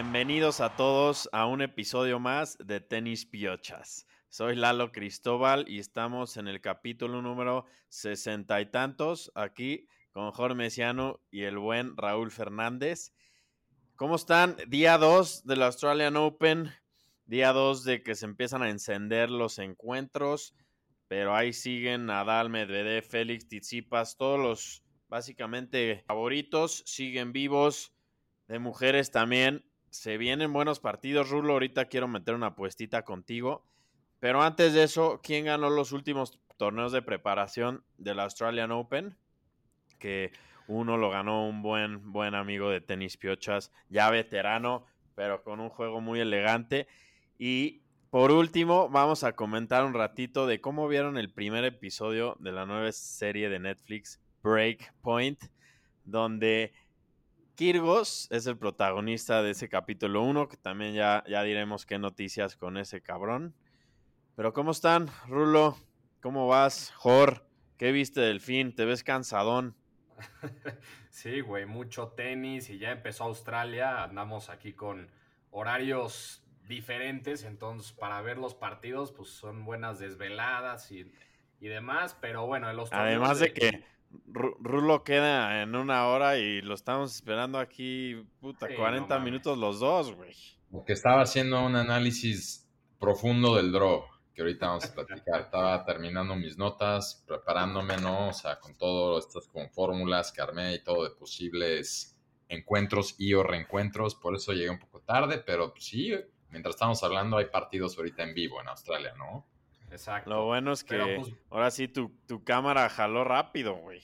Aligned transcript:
Bienvenidos 0.00 0.60
a 0.60 0.76
todos 0.76 1.28
a 1.32 1.46
un 1.46 1.60
episodio 1.60 2.20
más 2.20 2.56
de 2.58 2.78
Tenis 2.78 3.26
Piochas. 3.26 4.06
Soy 4.28 4.54
Lalo 4.54 4.92
Cristóbal 4.92 5.64
y 5.68 5.80
estamos 5.80 6.36
en 6.36 6.46
el 6.46 6.60
capítulo 6.60 7.20
número 7.20 7.64
sesenta 7.88 8.60
y 8.60 8.66
tantos 8.66 9.32
aquí 9.34 9.88
con 10.12 10.30
Jorge 10.30 10.54
Mesiano 10.54 11.18
y 11.32 11.42
el 11.42 11.58
buen 11.58 11.96
Raúl 11.96 12.30
Fernández. 12.30 13.12
¿Cómo 13.96 14.14
están? 14.14 14.56
Día 14.68 14.98
2 14.98 15.44
del 15.44 15.64
Australian 15.64 16.14
Open, 16.14 16.70
día 17.26 17.52
2 17.52 17.82
de 17.82 18.04
que 18.04 18.14
se 18.14 18.26
empiezan 18.26 18.62
a 18.62 18.70
encender 18.70 19.30
los 19.32 19.58
encuentros, 19.58 20.54
pero 21.08 21.34
ahí 21.34 21.52
siguen 21.52 22.06
Nadal, 22.06 22.50
Medvedev, 22.50 23.02
Félix, 23.02 23.48
Tsitsipas, 23.48 24.16
todos 24.16 24.38
los 24.38 24.84
básicamente 25.08 26.04
favoritos 26.06 26.84
siguen 26.86 27.32
vivos, 27.32 27.92
de 28.46 28.58
mujeres 28.58 29.10
también. 29.10 29.67
Se 29.90 30.18
vienen 30.18 30.52
buenos 30.52 30.80
partidos, 30.80 31.30
Rulo. 31.30 31.54
Ahorita 31.54 31.86
quiero 31.86 32.08
meter 32.08 32.34
una 32.34 32.54
puestita 32.54 33.02
contigo. 33.02 33.64
Pero 34.20 34.42
antes 34.42 34.74
de 34.74 34.82
eso, 34.82 35.20
¿quién 35.22 35.46
ganó 35.46 35.70
los 35.70 35.92
últimos 35.92 36.38
torneos 36.56 36.92
de 36.92 37.02
preparación 37.02 37.84
del 37.96 38.20
Australian 38.20 38.72
Open? 38.72 39.16
Que 39.98 40.32
uno 40.66 40.96
lo 40.96 41.10
ganó 41.10 41.48
un 41.48 41.62
buen, 41.62 42.12
buen 42.12 42.34
amigo 42.34 42.68
de 42.68 42.80
tenis 42.80 43.16
piochas, 43.16 43.72
ya 43.88 44.10
veterano, 44.10 44.84
pero 45.14 45.42
con 45.42 45.60
un 45.60 45.70
juego 45.70 46.00
muy 46.00 46.20
elegante. 46.20 46.86
Y 47.38 47.82
por 48.10 48.32
último, 48.32 48.88
vamos 48.88 49.22
a 49.22 49.32
comentar 49.34 49.84
un 49.84 49.94
ratito 49.94 50.46
de 50.46 50.60
cómo 50.60 50.88
vieron 50.88 51.16
el 51.16 51.30
primer 51.30 51.64
episodio 51.64 52.36
de 52.40 52.52
la 52.52 52.66
nueva 52.66 52.90
serie 52.92 53.48
de 53.48 53.58
Netflix, 53.58 54.20
Breakpoint, 54.42 55.44
donde 56.04 56.72
Kirgos 57.58 58.28
es 58.30 58.46
el 58.46 58.56
protagonista 58.56 59.42
de 59.42 59.50
ese 59.50 59.68
capítulo 59.68 60.22
1, 60.22 60.48
que 60.48 60.56
también 60.56 60.94
ya, 60.94 61.24
ya 61.26 61.42
diremos 61.42 61.86
qué 61.86 61.98
noticias 61.98 62.54
con 62.54 62.76
ese 62.76 63.00
cabrón. 63.00 63.52
Pero 64.36 64.52
¿cómo 64.52 64.70
están, 64.70 65.08
Rulo? 65.26 65.76
¿Cómo 66.22 66.46
vas? 66.46 66.92
Jor, 66.94 67.44
¿qué 67.76 67.90
viste 67.90 68.20
del 68.20 68.40
fin? 68.40 68.76
¿Te 68.76 68.84
ves 68.84 69.02
cansadón? 69.02 69.74
Sí, 71.10 71.40
güey, 71.40 71.66
mucho 71.66 72.12
tenis 72.12 72.70
y 72.70 72.78
ya 72.78 72.92
empezó 72.92 73.24
Australia. 73.24 74.04
Andamos 74.04 74.50
aquí 74.50 74.72
con 74.72 75.10
horarios 75.50 76.44
diferentes, 76.68 77.42
entonces 77.42 77.90
para 77.90 78.22
ver 78.22 78.38
los 78.38 78.54
partidos, 78.54 79.10
pues 79.10 79.30
son 79.30 79.64
buenas 79.64 79.98
desveladas 79.98 80.92
y, 80.92 81.10
y 81.58 81.66
demás. 81.66 82.16
Pero 82.20 82.46
bueno, 82.46 82.72
los 82.72 82.92
Además 82.92 83.40
de 83.40 83.52
que 83.52 83.82
Rulo 84.30 85.04
queda 85.04 85.62
en 85.62 85.74
una 85.74 86.06
hora 86.06 86.38
y 86.38 86.60
lo 86.62 86.74
estamos 86.74 87.14
esperando 87.14 87.58
aquí, 87.58 88.14
puta, 88.40 88.68
40 88.74 89.18
minutos 89.20 89.58
los 89.58 89.80
dos, 89.80 90.14
güey. 90.14 90.34
Porque 90.70 90.92
estaba 90.92 91.22
haciendo 91.22 91.64
un 91.64 91.76
análisis 91.76 92.68
profundo 92.98 93.56
del 93.56 93.72
draw, 93.72 94.04
que 94.34 94.42
ahorita 94.42 94.66
vamos 94.66 94.84
a 94.84 94.94
platicar. 94.94 95.40
estaba 95.40 95.84
terminando 95.84 96.36
mis 96.36 96.56
notas, 96.58 97.24
preparándome, 97.26 97.96
¿no? 97.98 98.28
O 98.28 98.32
sea, 98.32 98.58
con 98.58 98.76
todo 98.76 99.18
estas 99.18 99.48
con 99.48 99.70
fórmulas 99.70 100.32
que 100.32 100.40
armé 100.40 100.74
y 100.74 100.84
todo 100.84 101.04
de 101.04 101.10
posibles 101.10 102.16
encuentros 102.48 103.14
y 103.18 103.34
o 103.34 103.42
reencuentros. 103.42 104.14
Por 104.14 104.34
eso 104.34 104.52
llegué 104.52 104.70
un 104.70 104.78
poco 104.78 105.00
tarde, 105.00 105.38
pero 105.38 105.72
pues, 105.72 105.84
sí, 105.84 106.12
mientras 106.50 106.74
estamos 106.74 107.02
hablando 107.02 107.36
hay 107.36 107.46
partidos 107.46 107.96
ahorita 107.96 108.22
en 108.22 108.34
vivo 108.34 108.60
en 108.60 108.68
Australia, 108.68 109.14
¿no? 109.16 109.46
Exacto. 109.90 110.30
Lo 110.30 110.46
bueno 110.46 110.72
es 110.72 110.84
que 110.84 110.98
pues, 111.16 111.32
ahora 111.50 111.70
sí 111.70 111.88
tu, 111.88 112.12
cámara 112.44 112.88
jaló 112.88 113.24
rápido, 113.24 113.74
güey. 113.74 114.02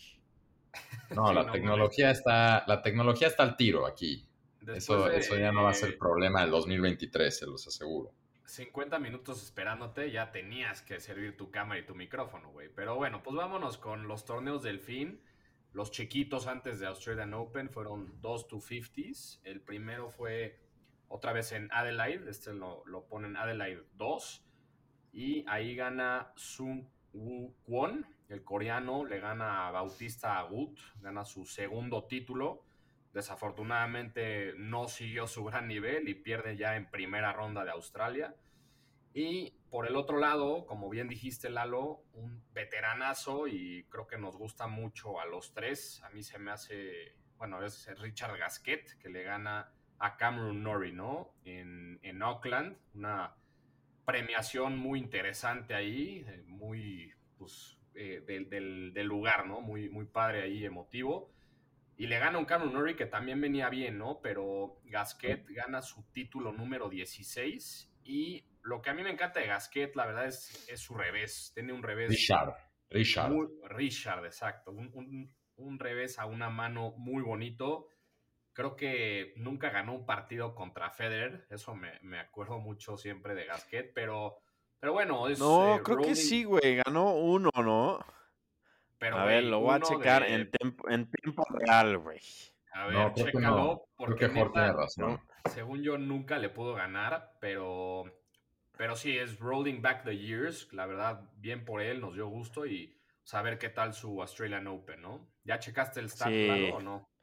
No, 1.11 1.33
la 1.33 1.51
tecnología 1.51 2.11
está, 2.11 2.65
la 2.67 2.83
tecnología 2.83 3.29
está 3.29 3.43
al 3.43 3.57
tiro 3.57 3.87
aquí. 3.87 4.27
Eso, 4.67 5.11
eso 5.11 5.37
ya 5.37 5.53
no 5.53 5.65
va 5.65 5.71
a 5.71 5.75
ser 5.75 5.99
problema 5.99 6.41
del 6.41 6.51
2023, 6.51 7.39
se 7.39 7.47
los 7.47 7.67
aseguro. 7.67 8.13
50 8.47 8.99
minutos 8.99 9.43
esperándote, 9.43 10.11
ya 10.11 10.31
tenías 10.31 10.83
que 10.83 11.01
servir 11.01 11.37
tu 11.37 11.51
cámara 11.51 11.81
y 11.81 11.87
tu 11.87 11.95
micrófono, 11.95 12.51
güey. 12.51 12.69
Pero 12.75 12.95
bueno, 12.95 13.23
pues 13.23 13.37
vámonos 13.37 13.79
con 13.79 14.07
los 14.07 14.25
torneos 14.25 14.63
del 14.63 14.81
fin. 14.81 15.21
Los 15.73 15.91
chiquitos 15.91 16.47
antes 16.47 16.79
de 16.79 16.87
Australian 16.87 17.35
Open 17.35 17.71
fueron 17.71 18.21
dos 18.21 18.49
250s. 18.49 19.41
El 19.45 19.61
primero 19.61 20.09
fue 20.09 20.61
otra 21.09 21.33
vez 21.33 21.53
en 21.53 21.69
Adelaide, 21.73 22.31
este 22.31 22.53
lo, 22.53 22.85
lo 22.87 23.07
ponen 23.07 23.37
Adelaide 23.37 23.85
2. 23.95 24.44
Y 25.15 25.45
ahí 25.49 25.77
gana 25.77 26.33
Sun 26.35 26.91
Woo 27.13 27.55
Kwon, 27.63 28.05
el 28.29 28.43
coreano, 28.43 29.05
le 29.05 29.21
gana 29.21 29.69
a 29.69 29.71
Bautista 29.71 30.39
Agut, 30.39 30.77
gana 31.01 31.25
su 31.25 31.47
segundo 31.47 32.05
título. 32.05 32.65
Desafortunadamente 33.13 34.55
no 34.57 34.89
siguió 34.89 35.29
su 35.29 35.45
gran 35.45 35.69
nivel 35.69 36.09
y 36.09 36.15
pierde 36.15 36.57
ya 36.57 36.75
en 36.75 36.91
primera 36.91 37.33
ronda 37.33 37.65
de 37.65 37.71
Australia. 37.71 38.35
Y 39.13 39.53
por 39.71 39.87
el 39.87 39.95
otro 39.95 40.19
lado, 40.19 40.67
como 40.67 40.91
bien 40.91 41.07
dijiste 41.07 41.49
Lalo, 41.49 42.03
un 42.15 42.43
veteranazo 42.53 43.47
y 43.47 43.85
creo 43.85 44.09
que 44.09 44.19
nos 44.19 44.37
gusta 44.37 44.67
mucho 44.67 45.21
a 45.21 45.27
los 45.27 45.55
tres. 45.55 46.03
A 46.03 46.11
mí 46.11 46.25
se 46.25 46.41
me 46.41 46.51
hace, 46.51 47.15
bueno, 47.39 47.65
es 47.65 47.87
Richard 48.01 48.37
Gasquet 48.37 48.99
que 48.99 49.11
le 49.11 49.23
gana 49.23 49.73
a 50.01 50.17
Cameron 50.17 50.65
Norrie, 50.65 50.93
¿no? 50.93 51.37
En, 51.45 52.01
en 52.03 52.21
Auckland, 52.21 52.77
una 52.95 53.37
premiación 54.05 54.79
muy 54.79 54.99
interesante 54.99 55.75
ahí, 55.75 56.25
eh, 56.27 56.43
muy, 56.47 57.13
pues, 57.39 57.79
eh, 57.95 58.23
del, 58.27 59.07
lugar, 59.07 59.47
¿no? 59.47 59.61
Muy, 59.61 59.89
muy 59.89 60.07
padre 60.07 60.43
ahí, 60.43 60.65
emotivo. 60.65 61.33
Y 61.97 62.07
le 62.07 62.19
gana 62.19 62.39
un 62.39 62.45
Cameron 62.45 62.73
Norrie 62.75 62.97
que 62.97 63.07
también 63.07 63.41
venía 63.41 63.69
bien, 63.69 63.99
¿no? 63.99 64.21
Pero 64.21 64.81
Gasquet 64.85 65.47
gana 65.51 65.81
su 65.81 66.03
título 66.13 66.53
número 66.53 66.89
16 66.89 67.93
y 68.05 68.45
lo 68.63 68.83
que 68.83 68.91
a 68.91 68.95
mí 68.95 69.03
me 69.03 69.11
encanta 69.11 69.41
de 69.41 69.47
Gasquet, 69.47 69.95
la 69.95 70.07
verdad, 70.07 70.27
es, 70.27 70.67
es 70.69 70.81
su 70.81 70.95
revés. 70.95 71.53
Tiene 71.55 71.73
un 71.73 71.83
revés. 71.83 72.11
Richard. 72.11 72.55
Richard. 72.91 73.33
Richard, 73.71 74.25
exacto. 74.25 74.73
Un, 74.73 75.31
un, 75.57 75.79
revés 75.79 76.19
a 76.19 76.27
una 76.27 76.51
mano 76.51 76.95
muy 76.97 77.23
bonito. 77.23 77.89
Creo 78.55 78.77
que 78.77 79.35
nunca 79.37 79.71
ganó 79.71 79.95
un 79.95 80.07
partido 80.07 80.55
contra 80.55 80.89
Federer, 80.91 81.45
eso 81.51 81.75
me, 81.75 82.21
acuerdo 82.21 82.61
mucho 82.61 82.97
siempre 82.97 83.35
de 83.35 83.47
Gasquet, 83.47 83.93
pero, 83.93 84.39
pero 84.79 84.93
bueno. 84.93 85.27
Es, 85.27 85.41
no, 85.41 85.75
eh, 85.75 85.83
creo 85.83 85.99
que 85.99 86.15
sí, 86.15 86.45
güey, 86.45 86.77
ganó 86.77 87.15
uno, 87.15 87.51
¿no? 87.57 87.99
Pero, 88.99 89.19
a 89.19 89.25
ver, 89.25 89.43
lo 89.43 89.59
voy 89.59 89.75
a 89.75 89.81
checar 89.81 90.23
en, 90.23 90.53
tiempo 90.53 91.45
real, 91.51 91.99
güey. 91.99 92.21
A 92.73 92.87
ver, 92.87 92.97
no, 92.97 93.15
chécalo, 93.15 93.89
porque 93.97 94.29
razón. 94.29 95.21
según 95.53 95.83
yo 95.83 95.99
nunca 95.99 96.39
le 96.39 96.49
pudo 96.49 96.75
ganar, 96.75 97.33
pero, 97.41 98.05
pero 98.79 98.95
sí, 98.95 99.19
es 99.19 99.41
Rolling 99.41 99.83
Back 99.83 100.05
the 100.05 100.17
Years, 100.17 100.73
la 100.73 100.87
verdad, 100.87 101.29
bien 101.39 101.65
por 101.65 101.83
él, 101.83 102.01
nos 102.01 102.15
dio 102.15 102.29
gusto 102.29 102.67
y 102.67 102.97
saber 103.25 103.59
qué 103.59 103.69
tal 103.69 103.95
su 103.95 104.21
Australian 104.21 104.69
Open, 104.69 105.03
¿no? 105.03 105.27
¿Ya 105.43 105.59
checaste 105.59 105.99
el 105.99 106.09
stat 106.09 106.33
o 106.73 106.81
no? 106.81 107.14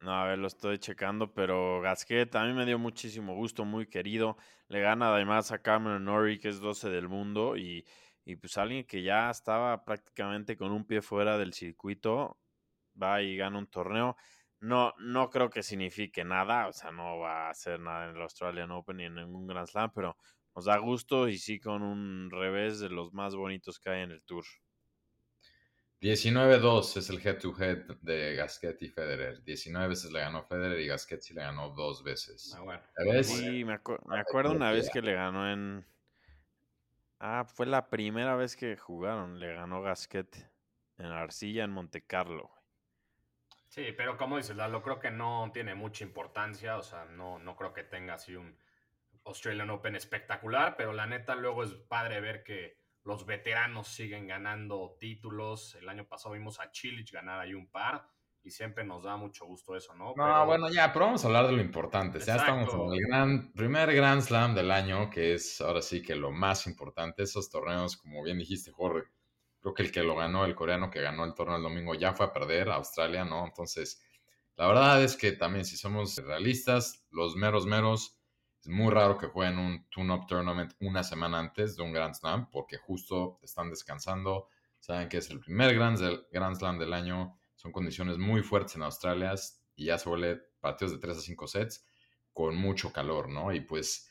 No, 0.00 0.12
a 0.12 0.26
ver, 0.26 0.38
lo 0.38 0.46
estoy 0.46 0.78
checando, 0.78 1.32
pero 1.32 1.80
Gasquet 1.80 2.34
a 2.36 2.44
mí 2.44 2.52
me 2.52 2.66
dio 2.66 2.78
muchísimo 2.78 3.34
gusto, 3.34 3.64
muy 3.64 3.86
querido. 3.86 4.36
Le 4.68 4.80
gana 4.80 5.08
además 5.14 5.52
a 5.52 5.62
Cameron 5.62 6.04
Norrie, 6.04 6.38
que 6.38 6.48
es 6.48 6.60
12 6.60 6.90
del 6.90 7.08
mundo, 7.08 7.56
y, 7.56 7.84
y 8.24 8.36
pues 8.36 8.58
alguien 8.58 8.84
que 8.86 9.02
ya 9.02 9.30
estaba 9.30 9.84
prácticamente 9.84 10.56
con 10.56 10.70
un 10.72 10.84
pie 10.86 11.00
fuera 11.00 11.38
del 11.38 11.54
circuito, 11.54 12.38
va 13.00 13.22
y 13.22 13.36
gana 13.36 13.58
un 13.58 13.66
torneo. 13.68 14.16
No, 14.60 14.92
no 14.98 15.30
creo 15.30 15.50
que 15.50 15.62
signifique 15.62 16.24
nada, 16.24 16.68
o 16.68 16.72
sea, 16.72 16.92
no 16.92 17.18
va 17.18 17.48
a 17.48 17.50
hacer 17.50 17.80
nada 17.80 18.04
en 18.10 18.16
el 18.16 18.22
Australian 18.22 18.70
Open 18.72 18.98
ni 18.98 19.04
en 19.04 19.14
ningún 19.16 19.46
Grand 19.46 19.66
Slam, 19.68 19.92
pero 19.94 20.16
nos 20.54 20.66
da 20.66 20.78
gusto 20.78 21.28
y 21.28 21.38
sí 21.38 21.58
con 21.60 21.82
un 21.82 22.30
revés 22.30 22.80
de 22.80 22.90
los 22.90 23.12
más 23.14 23.34
bonitos 23.36 23.78
que 23.80 23.90
hay 23.90 24.02
en 24.02 24.12
el 24.12 24.24
Tour. 24.24 24.44
19-2 26.00 26.98
es 26.98 27.10
el 27.10 27.26
head-to-head 27.26 27.96
de 28.02 28.34
Gasquet 28.36 28.82
y 28.82 28.88
Federer. 28.88 29.42
19 29.42 29.88
veces 29.88 30.12
le 30.12 30.20
ganó 30.20 30.42
Federer 30.42 30.78
y 30.78 30.86
Gasquet 30.86 31.20
sí 31.20 31.32
le 31.32 31.40
ganó 31.40 31.70
dos 31.70 32.04
veces. 32.04 32.54
Ah, 32.56 32.60
bueno. 32.60 32.82
Sí, 33.22 33.64
me, 33.64 33.74
acuerdo 33.74 34.52
una 34.52 34.70
vez 34.72 34.90
que 34.90 35.00
le 35.00 35.14
ganó 35.14 35.50
en... 35.50 35.86
Ah, 37.18 37.46
fue 37.46 37.64
la 37.64 37.88
primera 37.88 38.36
vez 38.36 38.56
que 38.56 38.76
jugaron. 38.76 39.40
Le 39.40 39.54
ganó 39.54 39.80
Gasquet 39.80 40.52
en 40.98 41.06
Arcilla, 41.06 41.64
en 41.64 41.70
Monte 41.70 42.04
Carlo. 42.04 42.50
Sí, 43.68 43.92
pero 43.96 44.18
como 44.18 44.36
dices, 44.36 44.56
Lalo, 44.56 44.82
creo 44.82 45.00
que 45.00 45.10
no 45.10 45.50
tiene 45.52 45.74
mucha 45.74 46.04
importancia. 46.04 46.76
O 46.76 46.82
sea, 46.82 47.06
no, 47.06 47.38
no 47.38 47.56
creo 47.56 47.72
que 47.72 47.84
tenga 47.84 48.14
así 48.14 48.36
un 48.36 48.56
Australian 49.24 49.70
Open 49.70 49.96
espectacular, 49.96 50.76
pero 50.76 50.92
la 50.92 51.06
neta 51.06 51.34
luego 51.34 51.64
es 51.64 51.72
padre 51.72 52.20
ver 52.20 52.44
que 52.44 52.78
los 53.06 53.24
veteranos 53.24 53.86
siguen 53.88 54.26
ganando 54.26 54.96
títulos. 54.98 55.76
El 55.76 55.88
año 55.88 56.06
pasado 56.06 56.34
vimos 56.34 56.58
a 56.60 56.70
Chilich 56.72 57.12
ganar 57.12 57.40
ahí 57.40 57.54
un 57.54 57.68
par 57.68 58.06
y 58.42 58.50
siempre 58.50 58.84
nos 58.84 59.04
da 59.04 59.16
mucho 59.16 59.46
gusto 59.46 59.76
eso, 59.76 59.94
¿no? 59.94 60.12
No, 60.16 60.46
bueno, 60.46 60.68
ya, 60.70 60.92
pero 60.92 61.06
vamos 61.06 61.24
a 61.24 61.28
hablar 61.28 61.46
de 61.46 61.52
lo 61.52 61.62
importante. 61.62 62.18
Ya 62.20 62.36
estamos 62.36 62.72
en 62.74 62.92
el 62.92 63.00
gran, 63.06 63.52
primer 63.52 63.94
Grand 63.94 64.22
Slam 64.22 64.54
del 64.54 64.70
año, 64.70 65.08
que 65.08 65.34
es 65.34 65.60
ahora 65.60 65.82
sí 65.82 66.02
que 66.02 66.16
lo 66.16 66.32
más 66.32 66.66
importante. 66.66 67.22
Esos 67.22 67.48
torneos, 67.48 67.96
como 67.96 68.22
bien 68.22 68.38
dijiste, 68.38 68.72
Jorge, 68.72 69.08
creo 69.60 69.74
que 69.74 69.82
el 69.84 69.92
que 69.92 70.02
lo 70.02 70.16
ganó, 70.16 70.44
el 70.44 70.54
coreano 70.54 70.90
que 70.90 71.00
ganó 71.00 71.24
el 71.24 71.34
torneo 71.34 71.56
el 71.56 71.62
domingo, 71.62 71.94
ya 71.94 72.12
fue 72.12 72.26
a 72.26 72.32
perder 72.32 72.68
a 72.70 72.76
Australia, 72.76 73.24
¿no? 73.24 73.46
Entonces, 73.46 74.02
La 74.56 74.68
verdad 74.68 75.02
es 75.02 75.16
que 75.16 75.32
también, 75.32 75.64
si 75.64 75.76
somos 75.76 76.16
realistas, 76.16 77.06
los 77.10 77.36
meros 77.36 77.66
meros, 77.66 78.18
es 78.66 78.68
muy 78.68 78.90
raro 78.90 79.16
que 79.16 79.28
jueguen 79.28 79.58
un 79.58 79.88
tune-up 79.90 80.26
tournament 80.26 80.72
una 80.80 81.04
semana 81.04 81.38
antes 81.38 81.76
de 81.76 81.84
un 81.84 81.92
Grand 81.92 82.16
Slam, 82.16 82.50
porque 82.50 82.78
justo 82.78 83.38
están 83.40 83.70
descansando, 83.70 84.48
saben 84.80 85.08
que 85.08 85.18
es 85.18 85.30
el 85.30 85.38
primer 85.38 85.72
Grand, 85.72 86.56
Slam 86.56 86.76
del 86.76 86.92
año, 86.92 87.38
son 87.54 87.70
condiciones 87.70 88.18
muy 88.18 88.42
fuertes 88.42 88.74
en 88.74 88.82
Australia 88.82 89.34
y 89.76 89.86
ya 89.86 89.98
se 89.98 90.08
vuelve 90.08 90.40
partidos 90.58 90.94
de 90.94 90.98
3 90.98 91.16
a 91.16 91.20
5 91.20 91.46
sets 91.46 91.86
con 92.32 92.56
mucho 92.56 92.92
calor, 92.92 93.28
¿no? 93.28 93.52
Y 93.52 93.60
pues 93.60 94.08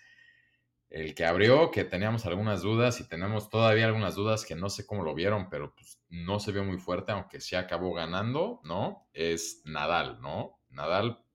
el 0.90 1.14
que 1.14 1.26
abrió, 1.26 1.70
que 1.70 1.84
teníamos 1.84 2.26
algunas 2.26 2.62
dudas 2.62 3.02
y 3.02 3.10
tenemos 3.10 3.50
todavía 3.50 3.88
algunas 3.88 4.16
dudas 4.16 4.46
que 4.46 4.56
no 4.56 4.70
sé 4.70 4.86
cómo 4.86 5.04
lo 5.04 5.14
vieron, 5.14 5.50
pero 5.50 5.76
pues 5.76 6.02
no 6.08 6.40
se 6.40 6.54
vio 6.54 6.64
muy 6.64 6.78
fuerte, 6.78 7.12
aunque 7.12 7.42
sí 7.42 7.58
acabó 7.58 7.94
ganando, 7.94 8.62
¿no? 8.64 9.10
Es 9.12 9.64
Nadal, 9.66 10.22
¿no? 10.22 10.62
Nadal 10.70 11.26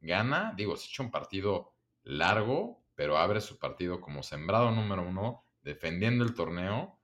gana, 0.00 0.54
digo, 0.56 0.76
se 0.76 0.86
echa 0.86 1.02
un 1.02 1.10
partido 1.10 1.74
largo, 2.04 2.84
pero 2.94 3.16
abre 3.16 3.40
su 3.40 3.58
partido 3.58 4.00
como 4.00 4.22
sembrado 4.22 4.70
número 4.70 5.02
uno, 5.02 5.44
defendiendo 5.62 6.24
el 6.24 6.34
torneo 6.34 6.98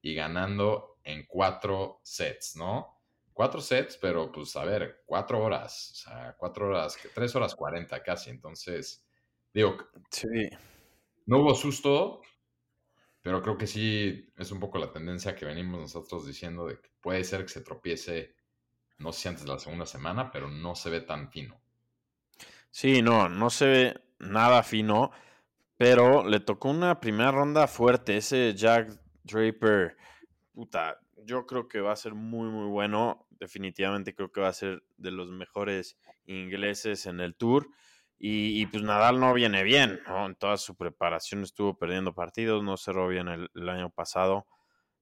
y 0.00 0.14
ganando 0.14 0.98
en 1.04 1.26
cuatro 1.26 2.00
sets, 2.02 2.56
¿no? 2.56 3.00
Cuatro 3.32 3.60
sets, 3.60 3.96
pero 3.96 4.30
pues 4.30 4.54
a 4.56 4.64
ver, 4.64 5.02
cuatro 5.06 5.42
horas, 5.42 5.90
o 5.92 5.94
sea, 5.94 6.36
cuatro 6.38 6.68
horas, 6.68 6.98
tres 7.14 7.34
horas 7.34 7.54
cuarenta 7.54 8.02
casi, 8.02 8.30
entonces, 8.30 9.04
digo, 9.52 9.76
sí. 10.10 10.48
no 11.26 11.38
hubo 11.38 11.54
susto, 11.54 12.20
pero 13.22 13.40
creo 13.40 13.56
que 13.56 13.66
sí 13.66 14.32
es 14.36 14.50
un 14.52 14.60
poco 14.60 14.78
la 14.78 14.92
tendencia 14.92 15.34
que 15.34 15.46
venimos 15.46 15.80
nosotros 15.80 16.26
diciendo 16.26 16.66
de 16.66 16.80
que 16.80 16.90
puede 17.00 17.24
ser 17.24 17.42
que 17.42 17.52
se 17.52 17.62
tropiece, 17.62 18.36
no 18.98 19.12
sé 19.12 19.22
si 19.22 19.28
antes 19.28 19.44
de 19.44 19.50
la 19.50 19.58
segunda 19.58 19.86
semana, 19.86 20.30
pero 20.30 20.48
no 20.48 20.74
se 20.74 20.90
ve 20.90 21.00
tan 21.00 21.30
fino. 21.30 21.60
Sí, 22.70 23.02
no, 23.02 23.28
no 23.28 23.50
se 23.50 23.66
ve 23.66 24.00
nada 24.22 24.62
fino, 24.62 25.10
pero 25.76 26.26
le 26.26 26.40
tocó 26.40 26.70
una 26.70 27.00
primera 27.00 27.30
ronda 27.30 27.66
fuerte, 27.66 28.16
ese 28.16 28.54
Jack 28.54 28.90
Draper, 29.24 29.96
puta, 30.52 30.98
yo 31.24 31.46
creo 31.46 31.68
que 31.68 31.80
va 31.80 31.92
a 31.92 31.96
ser 31.96 32.14
muy, 32.14 32.48
muy 32.50 32.68
bueno. 32.68 33.26
Definitivamente 33.30 34.14
creo 34.14 34.30
que 34.30 34.40
va 34.40 34.48
a 34.48 34.52
ser 34.52 34.82
de 34.96 35.10
los 35.10 35.28
mejores 35.28 35.98
ingleses 36.26 37.06
en 37.06 37.20
el 37.20 37.34
tour. 37.34 37.68
Y, 38.24 38.66
pues 38.66 38.84
Nadal 38.84 39.18
no 39.18 39.34
viene 39.34 39.64
bien. 39.64 40.00
En 40.06 40.36
toda 40.36 40.56
su 40.56 40.76
preparación 40.76 41.42
estuvo 41.42 41.76
perdiendo 41.76 42.14
partidos, 42.14 42.62
no 42.62 42.76
cerró 42.76 43.08
bien 43.08 43.26
el, 43.28 43.68
año 43.68 43.90
pasado. 43.90 44.46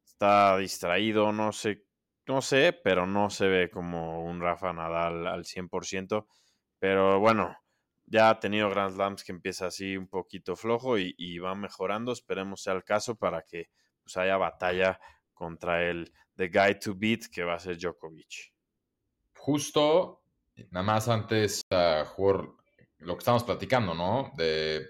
Está 0.03 0.57
distraído, 0.57 1.31
no 1.31 1.53
sé, 1.53 1.85
no 2.27 2.41
sé, 2.41 2.73
pero 2.73 3.07
no 3.07 3.29
se 3.29 3.47
ve 3.47 3.71
como 3.71 4.25
un 4.25 4.41
Rafa 4.41 4.73
Nadal 4.73 5.27
al 5.27 5.45
100%. 5.45 6.27
Pero 6.79 7.21
bueno, 7.21 7.55
ya 8.11 8.29
ha 8.29 8.41
tenido 8.41 8.69
Grand 8.69 8.93
Slams 8.93 9.23
que 9.23 9.33
empieza 9.33 9.67
así 9.67 9.97
un 9.97 10.09
poquito 10.09 10.57
flojo 10.57 10.99
y, 10.99 11.39
va 11.39 11.55
mejorando. 11.55 12.13
Esperemos 12.13 12.63
sea 12.63 12.75
el 12.75 12.85
caso 12.85 13.15
para 13.15 13.43
que 13.43 13.71
pues, 14.03 14.17
haya 14.17 14.37
batalla 14.37 15.01
contra 15.33 15.89
el 15.89 16.13
The 16.37 16.49
Guy 16.49 16.81
to 16.81 16.95
Beat, 16.97 17.29
que 17.33 17.45
va 17.45 17.55
a 17.55 17.61
ser 17.61 17.79
Djokovic. 17.79 18.53
Justo, 19.37 20.23
nada 20.71 20.85
más 20.85 21.09
antes 21.09 21.63
a 21.71 22.05
jugar 22.05 22.49
lo 22.99 23.15
que 23.15 23.21
estamos 23.21 23.45
platicando, 23.45 23.95
¿no? 23.95 24.33
De 24.37 24.87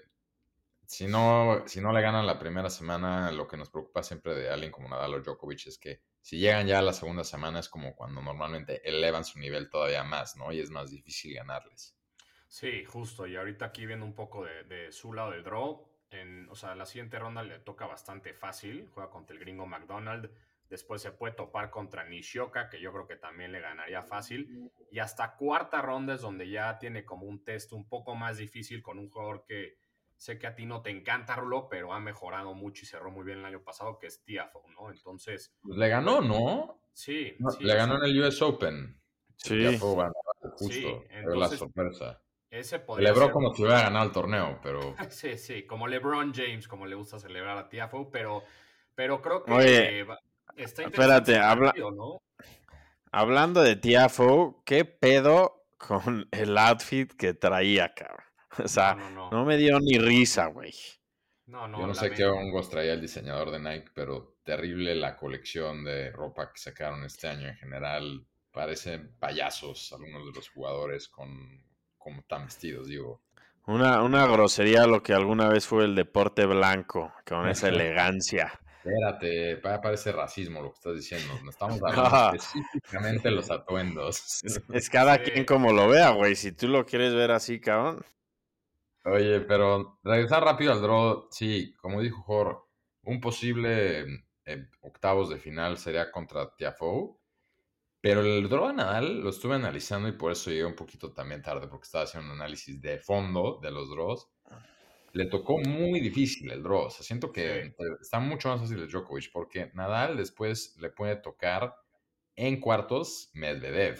si 0.87 1.05
no, 1.07 1.63
si 1.67 1.79
no 1.79 1.93
le 1.93 2.01
ganan 2.01 2.25
la 2.25 2.39
primera 2.39 2.69
semana, 2.71 3.31
lo 3.31 3.47
que 3.47 3.55
nos 3.55 3.69
preocupa 3.69 4.01
siempre 4.01 4.33
de 4.33 4.49
alguien 4.49 4.71
como 4.71 4.89
Nadal 4.89 5.13
o 5.13 5.21
Djokovic 5.21 5.67
es 5.67 5.77
que 5.77 6.01
si 6.21 6.39
llegan 6.39 6.67
ya 6.67 6.79
a 6.79 6.81
la 6.81 6.91
segunda 6.91 7.23
semana 7.23 7.59
es 7.59 7.69
como 7.69 7.95
cuando 7.95 8.21
normalmente 8.21 8.81
elevan 8.83 9.23
su 9.23 9.39
nivel 9.39 9.69
todavía 9.69 10.03
más, 10.03 10.35
¿no? 10.35 10.51
Y 10.51 10.59
es 10.59 10.71
más 10.71 10.89
difícil 10.89 11.35
ganarles. 11.35 11.95
Sí, 12.51 12.83
justo. 12.83 13.27
Y 13.27 13.37
ahorita 13.37 13.63
aquí 13.63 13.85
viendo 13.85 14.05
un 14.05 14.13
poco 14.13 14.43
de, 14.43 14.65
de 14.65 14.91
su 14.91 15.13
lado 15.13 15.31
del 15.31 15.41
draw, 15.41 15.87
en, 16.09 16.49
o 16.49 16.55
sea, 16.55 16.75
la 16.75 16.85
siguiente 16.85 17.17
ronda 17.17 17.43
le 17.43 17.59
toca 17.59 17.87
bastante 17.87 18.33
fácil. 18.33 18.89
Juega 18.93 19.09
contra 19.09 19.33
el 19.33 19.39
gringo 19.39 19.65
McDonald. 19.65 20.29
Después 20.69 21.01
se 21.01 21.13
puede 21.13 21.33
topar 21.33 21.69
contra 21.69 22.03
Nishioka, 22.03 22.69
que 22.69 22.81
yo 22.81 22.91
creo 22.91 23.07
que 23.07 23.15
también 23.15 23.53
le 23.53 23.61
ganaría 23.61 24.01
fácil. 24.01 24.69
Y 24.91 24.99
hasta 24.99 25.37
cuarta 25.37 25.81
ronda 25.81 26.15
es 26.15 26.21
donde 26.21 26.49
ya 26.49 26.77
tiene 26.77 27.05
como 27.05 27.25
un 27.25 27.41
test 27.41 27.71
un 27.71 27.87
poco 27.87 28.15
más 28.15 28.37
difícil 28.37 28.83
con 28.83 28.99
un 28.99 29.09
jugador 29.09 29.45
que 29.45 29.77
sé 30.17 30.37
que 30.37 30.47
a 30.47 30.53
ti 30.53 30.65
no 30.65 30.81
te 30.81 30.89
encanta, 30.89 31.37
Rulo, 31.37 31.69
pero 31.69 31.93
ha 31.93 32.01
mejorado 32.01 32.53
mucho 32.53 32.83
y 32.83 32.85
cerró 32.85 33.11
muy 33.11 33.23
bien 33.23 33.39
el 33.39 33.45
año 33.45 33.63
pasado, 33.63 33.97
que 33.97 34.07
es 34.07 34.25
Tiafo, 34.25 34.61
¿no? 34.75 34.91
Entonces. 34.91 35.55
Pues 35.61 35.77
le 35.77 35.87
ganó, 35.87 36.19
¿no? 36.19 36.81
Sí. 36.91 37.37
le 37.61 37.75
ganó 37.75 37.95
en 37.95 38.03
el 38.03 38.21
US 38.21 38.41
Open. 38.41 39.01
Sí. 39.37 39.57
Tiafo 39.57 39.95
ganó 39.95 40.13
justo. 40.57 40.67
Sí, 40.67 41.39
la 41.39 41.47
sorpresa. 41.47 42.21
Ese 42.51 42.83
Celebró 42.85 43.31
como 43.31 43.53
si 43.55 43.61
hubiera 43.61 43.83
ganado 43.83 44.05
el 44.05 44.11
torneo, 44.11 44.59
pero. 44.61 44.93
sí, 45.09 45.37
sí, 45.37 45.63
como 45.63 45.87
LeBron 45.87 46.33
James, 46.33 46.67
como 46.67 46.85
le 46.85 46.95
gusta 46.95 47.17
celebrar 47.17 47.57
a 47.57 47.69
Tiafo, 47.69 48.11
pero, 48.11 48.43
pero 48.93 49.21
creo 49.21 49.45
que. 49.45 50.05
Espérate, 50.57 51.39
habla... 51.39 51.73
hablando 53.09 53.61
de 53.61 53.77
Tiafo, 53.77 54.61
¿qué 54.65 54.83
pedo 54.83 55.63
con 55.77 56.27
el 56.31 56.57
outfit 56.57 57.13
que 57.13 57.33
traía, 57.33 57.93
cabrón? 57.93 58.25
O 58.61 58.67
sea, 58.67 58.95
no, 58.95 59.45
me 59.45 59.55
dio 59.55 59.79
ni 59.79 59.97
risa, 59.97 60.47
güey. 60.47 60.73
No, 61.45 61.69
no, 61.69 61.79
Yo 61.79 61.87
no 61.87 61.93
sé 61.93 62.11
qué 62.11 62.25
hongos 62.25 62.69
traía 62.69 62.93
el 62.93 63.01
diseñador 63.01 63.51
de 63.51 63.59
Nike, 63.59 63.91
pero 63.95 64.35
terrible 64.43 64.93
la 64.93 65.15
colección 65.15 65.85
de 65.85 66.11
ropa 66.11 66.51
que 66.51 66.59
sacaron 66.59 67.05
este 67.05 67.29
año 67.29 67.47
en 67.47 67.55
general. 67.55 68.25
Parecen 68.51 69.15
payasos 69.19 69.93
algunos 69.93 70.25
de 70.25 70.33
los 70.33 70.49
jugadores 70.49 71.07
con 71.07 71.70
como 72.03 72.21
tan 72.23 72.45
vestidos, 72.45 72.87
digo. 72.87 73.21
Una, 73.67 74.01
una 74.01 74.25
grosería 74.25 74.87
lo 74.87 75.03
que 75.03 75.13
alguna 75.13 75.47
vez 75.47 75.67
fue 75.67 75.85
el 75.85 75.95
deporte 75.95 76.45
blanco, 76.45 77.13
con 77.25 77.47
esa 77.47 77.69
elegancia. 77.69 78.59
Espérate, 78.83 79.57
parece 79.57 80.11
racismo 80.11 80.61
lo 80.61 80.71
que 80.71 80.77
estás 80.77 80.95
diciendo. 80.95 81.33
No 81.43 81.51
estamos 81.51 81.79
hablando 81.83 82.35
específicamente 82.35 83.29
de 83.29 83.35
los 83.35 83.51
atuendos. 83.51 84.43
Es, 84.73 84.89
cada 84.89 85.19
quien 85.19 85.45
como 85.45 85.71
lo 85.71 85.87
vea, 85.87 86.09
güey. 86.09 86.35
Si 86.35 86.51
tú 86.51 86.67
lo 86.67 86.85
quieres 86.85 87.13
ver 87.13 87.31
así, 87.31 87.59
cabrón. 87.59 88.03
Oye, 89.05 89.41
pero 89.41 89.99
regresar 90.03 90.43
rápido 90.43 90.71
al 90.71 90.81
draw, 90.81 91.27
sí, 91.31 91.73
como 91.81 92.01
dijo 92.01 92.21
Jorge, 92.21 92.59
un 93.03 93.19
posible 93.19 94.05
eh, 94.45 94.67
octavos 94.81 95.29
de 95.29 95.37
final 95.37 95.77
sería 95.77 96.11
contra 96.11 96.53
Tiafoe. 96.55 97.15
Pero 98.01 98.21
el 98.21 98.49
draw 98.49 98.65
a 98.65 98.73
Nadal 98.73 99.21
lo 99.21 99.29
estuve 99.29 99.55
analizando 99.55 100.09
y 100.09 100.13
por 100.13 100.31
eso 100.31 100.49
llegué 100.49 100.65
un 100.65 100.75
poquito 100.75 101.13
también 101.13 101.41
tarde, 101.41 101.67
porque 101.67 101.85
estaba 101.85 102.03
haciendo 102.03 102.33
un 102.33 102.41
análisis 102.41 102.81
de 102.81 102.97
fondo 102.97 103.59
de 103.61 103.71
los 103.71 103.89
draws 103.89 104.27
le 105.13 105.25
tocó 105.25 105.57
muy 105.59 105.99
difícil 105.99 106.51
el 106.51 106.63
draw. 106.63 106.85
O 106.85 106.89
sea, 106.89 107.03
siento 107.03 107.31
que 107.31 107.73
está 108.01 108.19
mucho 108.19 108.49
más 108.49 108.61
fácil 108.61 108.79
el 108.79 108.89
Djokovic 108.89 109.31
porque 109.31 109.71
Nadal 109.73 110.17
después 110.17 110.77
le 110.79 110.89
puede 110.89 111.17
tocar 111.17 111.75
en 112.35 112.59
cuartos 112.59 113.29
Medvedev. 113.33 113.99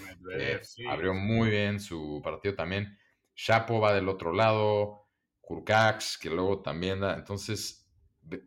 Abrió 0.89 1.13
muy 1.13 1.49
bien 1.49 1.79
su 1.79 2.21
partido 2.23 2.55
también. 2.55 2.97
Chapo 3.35 3.79
va 3.79 3.93
del 3.93 4.09
otro 4.09 4.33
lado. 4.33 5.09
Kurkax, 5.41 6.17
que 6.17 6.29
luego 6.29 6.61
también 6.61 7.01
da. 7.01 7.15
Entonces, 7.15 7.80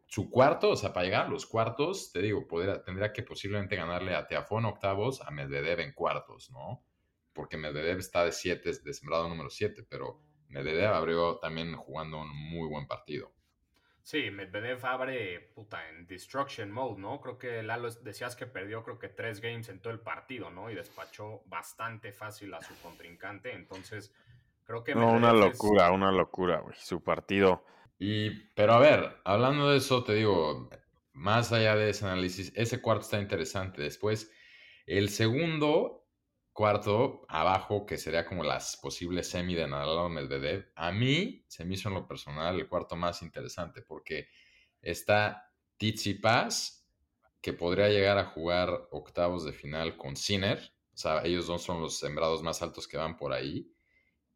su 0.06 0.30
cuarto, 0.30 0.70
o 0.70 0.76
sea, 0.76 0.92
para 0.92 1.04
llegar 1.04 1.26
a 1.26 1.28
los 1.28 1.46
cuartos, 1.46 2.12
te 2.12 2.22
digo, 2.22 2.46
podría, 2.46 2.82
tendría 2.82 3.12
que 3.12 3.22
posiblemente 3.22 3.76
ganarle 3.76 4.14
a 4.14 4.26
Teafón 4.26 4.64
octavos, 4.64 5.20
a 5.20 5.30
Medvedev 5.30 5.80
en 5.80 5.92
cuartos, 5.92 6.50
¿no? 6.50 6.84
Porque 7.32 7.56
Medvedev 7.56 7.98
está 7.98 8.24
de 8.24 8.32
7, 8.32 8.70
de 8.82 8.94
sembrado 8.94 9.28
número 9.28 9.50
7, 9.50 9.84
pero 9.88 10.20
Medvedev 10.48 10.92
abrió 10.92 11.38
también 11.38 11.74
jugando 11.76 12.20
un 12.20 12.30
muy 12.30 12.68
buen 12.68 12.86
partido. 12.86 13.32
Sí, 14.04 14.30
Medvedev 14.30 14.84
abre 14.84 15.40
puta 15.54 15.88
en 15.88 16.06
destruction 16.06 16.70
mode, 16.70 17.00
¿no? 17.00 17.22
Creo 17.22 17.38
que 17.38 17.62
Lalo 17.62 17.90
decías 17.90 18.36
que 18.36 18.46
perdió 18.46 18.84
creo 18.84 18.98
que 18.98 19.08
tres 19.08 19.40
games 19.40 19.70
en 19.70 19.80
todo 19.80 19.94
el 19.94 20.00
partido, 20.00 20.50
¿no? 20.50 20.70
Y 20.70 20.74
despachó 20.74 21.42
bastante 21.46 22.12
fácil 22.12 22.52
a 22.52 22.62
su 22.62 22.78
contrincante, 22.82 23.54
entonces 23.54 24.14
creo 24.64 24.84
que... 24.84 24.94
No, 24.94 25.10
una 25.10 25.32
locura, 25.32 25.90
una 25.90 26.12
locura, 26.12 26.60
güey, 26.60 26.76
su 26.78 27.02
partido. 27.02 27.64
Y, 27.98 28.30
pero 28.54 28.74
a 28.74 28.78
ver, 28.78 29.16
hablando 29.24 29.70
de 29.70 29.78
eso, 29.78 30.04
te 30.04 30.14
digo, 30.14 30.68
más 31.12 31.52
allá 31.52 31.76
de 31.76 31.90
ese 31.90 32.04
análisis, 32.06 32.52
ese 32.54 32.80
cuarto 32.80 33.04
está 33.04 33.20
interesante. 33.20 33.82
Después, 33.82 34.30
el 34.86 35.08
segundo 35.08 36.04
Cuarto, 36.54 37.26
abajo, 37.28 37.84
que 37.84 37.98
sería 37.98 38.24
como 38.24 38.44
las 38.44 38.76
posibles 38.76 39.28
semi 39.28 39.56
de 39.56 39.66
Nadal 39.66 39.98
o 39.98 40.08
Medvedev. 40.08 40.70
A 40.76 40.92
mí 40.92 41.44
se 41.48 41.64
me 41.64 41.74
hizo 41.74 41.88
en 41.88 41.96
lo 41.96 42.06
personal 42.06 42.54
el 42.54 42.68
cuarto 42.68 42.94
más 42.94 43.22
interesante 43.22 43.82
porque 43.82 44.28
está 44.80 45.50
Tsitsipas, 45.78 46.88
que 47.40 47.54
podría 47.54 47.88
llegar 47.88 48.18
a 48.18 48.26
jugar 48.26 48.86
octavos 48.92 49.44
de 49.44 49.52
final 49.52 49.96
con 49.96 50.14
Sinner. 50.14 50.60
O 50.92 50.96
sea, 50.96 51.24
ellos 51.24 51.48
dos 51.48 51.64
son 51.64 51.82
los 51.82 51.98
sembrados 51.98 52.44
más 52.44 52.62
altos 52.62 52.86
que 52.86 52.98
van 52.98 53.16
por 53.16 53.32
ahí. 53.32 53.74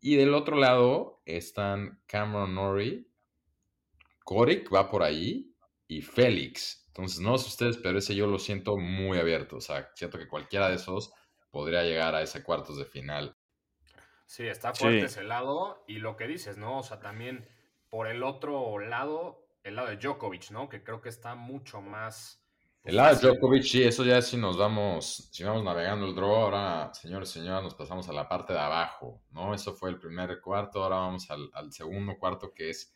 Y 0.01 0.17
del 0.17 0.35
otro 0.35 0.57
lado 0.57 1.23
están 1.25 2.03
Cameron 2.09 2.57
Norrie, 2.57 3.07
Korik 4.29 4.71
va 4.71 4.91
por 4.91 5.03
ahí 5.03 5.57
y 5.87 6.03
Félix. 6.03 6.85
Entonces, 6.89 7.19
no 7.19 7.39
sé 7.39 7.49
ustedes, 7.49 7.79
pero 7.79 7.99
ese 7.99 8.15
yo 8.15 8.27
lo 8.27 8.39
siento 8.39 8.77
muy 8.77 9.19
abierto. 9.19 9.57
O 9.57 9.61
sea, 9.63 9.91
siento 9.95 10.19
que 10.19 10.29
cualquiera 10.29 10.69
de 10.69 10.75
esos 10.75 11.15
podría 11.51 11.83
llegar 11.83 12.15
a 12.15 12.21
ese 12.21 12.43
cuartos 12.43 12.77
de 12.77 12.85
final. 12.85 13.35
Sí, 14.27 14.47
está 14.47 14.75
fuerte 14.75 15.07
ese 15.07 15.25
lado. 15.25 15.83
Y 15.89 15.95
lo 15.95 16.19
que 16.19 16.27
dices, 16.27 16.59
¿no? 16.59 16.81
O 16.81 16.83
sea, 16.83 17.01
también 17.01 17.49
por 17.89 18.07
el 18.07 18.23
otro 18.23 18.79
lado, 18.79 19.49
el 19.63 19.77
lado 19.77 19.89
de 19.89 19.97
Djokovic, 19.97 20.51
¿no? 20.51 20.69
Que 20.69 20.85
creo 20.85 21.01
que 21.01 21.09
está 21.09 21.35
mucho 21.35 21.81
más. 21.81 22.45
El 22.85 22.97
lado 22.97 23.17
de 23.17 23.29
Djokovic, 23.29 23.63
sí, 23.63 23.83
eso 23.83 24.05
ya 24.05 24.21
si 24.21 24.37
nos 24.37 24.59
vamos, 24.59 25.31
si 25.33 25.43
vamos 25.43 25.65
navegando 25.65 26.05
el 26.05 26.15
draw, 26.15 26.35
ahora, 26.35 26.93
señores 26.93 27.31
y 27.31 27.41
señoras, 27.41 27.63
nos 27.63 27.75
pasamos 27.75 28.07
a 28.11 28.13
la 28.13 28.29
parte 28.29 28.53
de 28.53 28.59
abajo, 28.59 29.23
¿no? 29.31 29.55
Eso 29.55 29.73
fue 29.73 29.89
el 29.89 29.99
primer 29.99 30.39
cuarto, 30.43 30.83
ahora 30.83 30.97
vamos 30.97 31.31
al, 31.31 31.49
al 31.55 31.73
segundo 31.73 32.19
cuarto 32.19 32.53
que 32.53 32.69
es, 32.69 32.93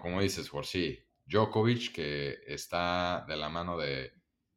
como 0.00 0.20
dices, 0.20 0.48
por 0.48 0.66
sí, 0.66 0.98
Djokovic, 1.26 1.92
que 1.92 2.40
está 2.46 3.24
de 3.28 3.36
la 3.36 3.48
mano 3.48 3.78
de 3.78 4.12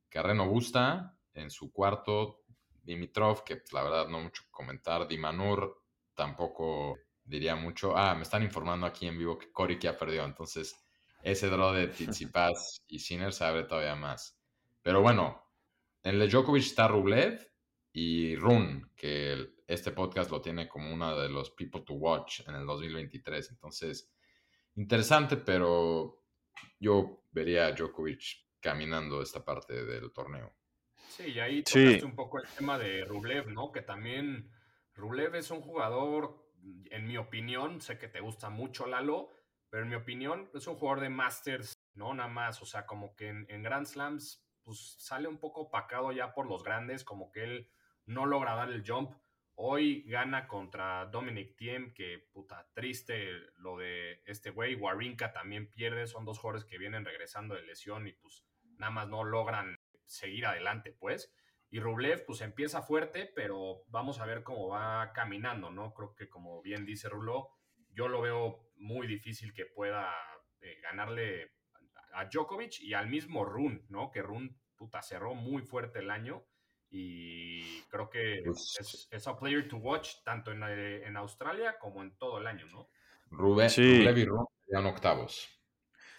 Carreno 0.09 0.47
Busta, 0.47 1.17
en 1.33 1.49
su 1.51 1.71
cuarto, 1.71 2.43
Dimitrov, 2.83 3.43
que 3.43 3.57
pues, 3.57 3.73
la 3.73 3.83
verdad 3.83 4.07
no 4.07 4.19
mucho 4.19 4.43
comentar, 4.51 5.07
Dimanur 5.07 5.81
tampoco 6.13 6.97
diría 7.23 7.55
mucho. 7.55 7.95
Ah, 7.95 8.15
me 8.15 8.23
están 8.23 8.43
informando 8.43 8.85
aquí 8.85 9.07
en 9.07 9.17
vivo 9.17 9.37
que 9.37 9.51
Cory 9.51 9.79
ya 9.79 9.97
perdió, 9.97 10.25
entonces 10.25 10.75
ese 11.21 11.47
draw 11.47 11.73
de 11.73 11.87
Tsitsipas 11.89 12.83
y 12.87 12.99
Sinner 12.99 13.33
se 13.33 13.45
abre 13.45 13.63
todavía 13.63 13.95
más. 13.95 14.39
Pero 14.81 15.01
bueno, 15.01 15.43
en 16.03 16.19
el 16.19 16.29
Djokovic 16.29 16.63
está 16.63 16.87
Rublev 16.87 17.39
y 17.93 18.35
Run, 18.35 18.91
que 18.95 19.53
este 19.67 19.91
podcast 19.91 20.29
lo 20.31 20.41
tiene 20.41 20.67
como 20.67 20.93
uno 20.93 21.17
de 21.17 21.29
los 21.29 21.51
people 21.51 21.81
to 21.81 21.93
watch 21.93 22.41
en 22.47 22.55
el 22.55 22.65
2023. 22.65 23.51
Entonces, 23.51 24.11
interesante, 24.75 25.37
pero 25.37 26.23
yo 26.79 27.25
vería 27.31 27.67
a 27.67 27.71
Djokovic 27.71 28.43
caminando 28.59 29.21
esta 29.21 29.43
parte 29.43 29.85
del 29.85 30.11
torneo. 30.11 30.55
Sí, 31.09 31.31
y 31.31 31.39
ahí 31.39 31.63
tocaste 31.63 32.05
un 32.05 32.15
poco 32.15 32.39
el 32.39 32.47
tema 32.57 32.79
de 32.79 33.05
Rublev, 33.05 33.49
¿no? 33.51 33.71
Que 33.71 33.81
también 33.81 34.51
Rublev 34.95 35.35
es 35.35 35.51
un 35.51 35.61
jugador, 35.61 36.49
en 36.89 37.07
mi 37.07 37.17
opinión, 37.17 37.81
sé 37.81 37.97
que 37.97 38.07
te 38.07 38.19
gusta 38.19 38.49
mucho 38.49 38.87
Lalo, 38.87 39.29
pero 39.69 39.83
en 39.83 39.89
mi 39.89 39.95
opinión 39.95 40.49
es 40.53 40.65
un 40.67 40.75
jugador 40.75 41.01
de 41.01 41.09
Masters, 41.09 41.73
no 41.93 42.13
nada 42.13 42.29
más, 42.29 42.61
o 42.61 42.65
sea, 42.65 42.85
como 42.85 43.15
que 43.15 43.27
en, 43.29 43.45
en 43.49 43.63
Grand 43.63 43.85
Slams, 43.85 44.43
pues 44.63 44.95
sale 44.99 45.27
un 45.27 45.37
poco 45.37 45.61
opacado 45.61 46.11
ya 46.11 46.33
por 46.33 46.47
los 46.47 46.63
grandes, 46.63 47.03
como 47.03 47.31
que 47.31 47.43
él 47.43 47.69
no 48.05 48.25
logra 48.25 48.55
dar 48.55 48.69
el 48.69 48.83
jump. 48.85 49.13
Hoy 49.55 50.01
gana 50.03 50.47
contra 50.47 51.05
Dominic 51.05 51.55
Thiem, 51.55 51.93
que 51.93 52.27
puta 52.31 52.67
triste 52.73 53.29
lo 53.57 53.77
de 53.77 54.23
este 54.25 54.49
güey. 54.49 54.75
Warinka 54.75 55.31
también 55.31 55.69
pierde, 55.69 56.07
son 56.07 56.25
dos 56.25 56.39
jugadores 56.39 56.65
que 56.65 56.79
vienen 56.79 57.05
regresando 57.05 57.53
de 57.53 57.61
lesión 57.61 58.07
y 58.07 58.13
pues 58.13 58.43
nada 58.77 58.91
más 58.91 59.07
no 59.07 59.23
logran 59.23 59.77
seguir 60.05 60.47
adelante, 60.47 60.91
pues. 60.91 61.31
Y 61.69 61.79
Rublev, 61.79 62.25
pues 62.25 62.41
empieza 62.41 62.81
fuerte, 62.81 63.31
pero 63.35 63.83
vamos 63.87 64.19
a 64.19 64.25
ver 64.25 64.43
cómo 64.43 64.69
va 64.69 65.11
caminando, 65.13 65.69
¿no? 65.69 65.93
Creo 65.93 66.15
que 66.15 66.29
como 66.29 66.61
bien 66.61 66.85
dice 66.85 67.09
Rulo, 67.09 67.49
yo 67.91 68.07
lo 68.07 68.21
veo 68.21 68.71
muy 68.75 69.05
difícil 69.05 69.53
que 69.53 69.65
pueda 69.65 70.11
eh, 70.61 70.79
ganarle 70.81 71.53
a 72.13 72.25
Djokovic 72.25 72.79
y 72.81 72.93
al 72.93 73.07
mismo 73.07 73.45
Run, 73.45 73.85
¿no? 73.89 74.11
Que 74.11 74.21
Run, 74.21 74.59
puta, 74.75 75.01
cerró 75.03 75.35
muy 75.35 75.61
fuerte 75.61 75.99
el 75.99 76.09
año 76.09 76.45
y 76.95 77.81
creo 77.89 78.07
que 78.07 78.43
pues 78.45 79.07
es, 79.09 79.27
un 79.27 79.35
player 79.37 79.67
to 79.67 79.77
watch 79.77 80.17
tanto 80.23 80.51
en, 80.51 80.61
eh, 80.63 81.07
en, 81.07 81.17
Australia 81.17 81.79
como 81.79 82.03
en 82.03 82.15
todo 82.17 82.37
el 82.37 82.45
año, 82.45 82.67
¿no? 82.67 82.87
Rubén, 83.31 83.71
sí. 83.71 83.81
y 83.81 84.25
Ron 84.25 84.45
serían 84.63 84.85
octavos. 84.85 85.49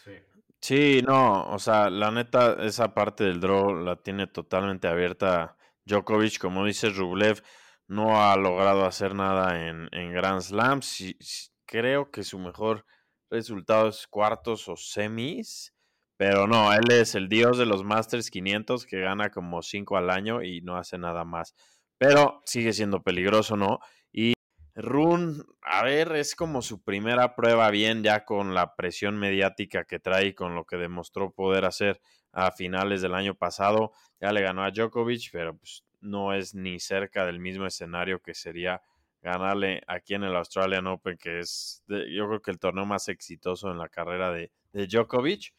Sí. 0.02 0.19
Sí, 0.61 1.02
no, 1.07 1.49
o 1.49 1.59
sea, 1.61 1.90
la 1.90 2.11
neta, 2.11 2.57
esa 2.64 2.93
parte 2.93 3.23
del 3.23 3.38
draw 3.38 3.73
la 3.73 4.02
tiene 4.02 4.26
totalmente 4.26 4.88
abierta 4.88 5.57
Djokovic. 5.85 6.38
Como 6.38 6.64
dice 6.64 6.90
Rublev, 6.90 7.40
no 7.87 8.21
ha 8.21 8.37
logrado 8.37 8.85
hacer 8.85 9.14
nada 9.14 9.69
en, 9.69 9.88
en 9.93 10.12
Grand 10.12 10.40
Slams. 10.40 11.52
creo 11.66 12.11
que 12.11 12.25
su 12.25 12.40
mejor 12.40 12.85
resultado 13.31 13.88
es 13.88 14.09
cuartos 14.09 14.69
o 14.69 14.76
semis. 14.76 15.74
Pero 16.16 16.47
no, 16.47 16.73
él 16.73 16.90
es 16.90 17.14
el 17.14 17.28
dios 17.28 17.59
de 17.59 17.66
los 17.66 17.83
Masters 17.83 18.30
500 18.30 18.87
que 18.87 19.00
gana 19.00 19.30
como 19.30 19.62
5 19.62 19.97
al 19.97 20.11
año 20.11 20.42
y 20.42 20.61
no 20.61 20.76
hace 20.76 20.97
nada 20.99 21.25
más. 21.25 21.54
Pero 21.99 22.42
sigue 22.44 22.73
siendo 22.73 23.02
peligroso, 23.02 23.56
¿no? 23.56 23.80
Y 24.12 24.35
Run, 24.76 25.44
a 25.62 25.85
ver, 25.85 26.16
es 26.16 26.35
como 26.35 26.62
su 26.62 26.83
primera 26.83 27.35
prueba 27.35 27.71
bien 27.71 28.02
ya 28.02 28.25
con 28.25 28.54
la 28.54 28.75
presión 28.75 29.16
mediática 29.16 29.85
que 29.85 30.00
trae 30.00 30.28
y 30.28 30.35
con 30.35 30.54
lo 30.54 30.64
que 30.64 30.76
demostró 30.76 31.33
poder 31.33 31.64
hacer 31.64 32.00
a 32.33 32.50
finales 32.50 33.00
del 33.02 33.14
año 33.14 33.35
pasado. 33.35 33.92
Ya 34.21 34.33
le 34.33 34.42
ganó 34.42 34.64
a 34.64 34.71
Djokovic, 34.71 35.30
pero 35.33 35.56
pues 35.56 35.85
no 36.00 36.33
es 36.33 36.54
ni 36.54 36.80
cerca 36.80 37.25
del 37.25 37.40
mismo 37.40 37.66
escenario 37.66 38.21
que 38.21 38.35
sería 38.35 38.83
ganarle 39.23 39.83
aquí 39.87 40.14
en 40.14 40.25
el 40.25 40.37
Australian 40.37 40.87
Open, 40.87 41.16
que 41.16 41.40
es 41.40 41.83
yo 41.88 42.28
creo 42.28 42.42
que 42.42 42.50
el 42.50 42.59
torneo 42.59 42.85
más 42.85 43.09
exitoso 43.09 43.71
en 43.71 43.78
la 43.78 43.88
carrera 43.88 44.30
de, 44.33 44.52
de 44.73 44.87
Djokovic. 44.87 45.54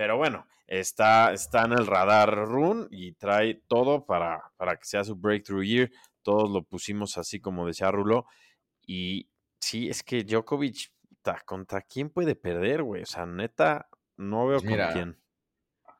Pero 0.00 0.16
bueno, 0.16 0.46
está, 0.66 1.30
está 1.30 1.66
en 1.66 1.72
el 1.72 1.86
radar 1.86 2.34
Run 2.34 2.88
y 2.90 3.12
trae 3.12 3.60
todo 3.68 4.06
para, 4.06 4.42
para 4.56 4.76
que 4.76 4.86
sea 4.86 5.04
su 5.04 5.14
breakthrough 5.14 5.62
year. 5.62 5.90
Todos 6.22 6.48
lo 6.48 6.62
pusimos 6.62 7.18
así 7.18 7.38
como 7.38 7.66
decía 7.66 7.90
Rulo. 7.90 8.24
Y 8.86 9.28
sí, 9.60 9.90
es 9.90 10.02
que 10.02 10.24
Djokovic, 10.24 10.90
¿contra 11.44 11.82
quién 11.82 12.08
puede 12.08 12.34
perder, 12.34 12.82
güey? 12.82 13.02
O 13.02 13.06
sea, 13.06 13.26
neta, 13.26 13.90
no 14.16 14.46
veo 14.46 14.60
pues 14.62 14.74
con 14.74 14.92
quién. 14.94 15.18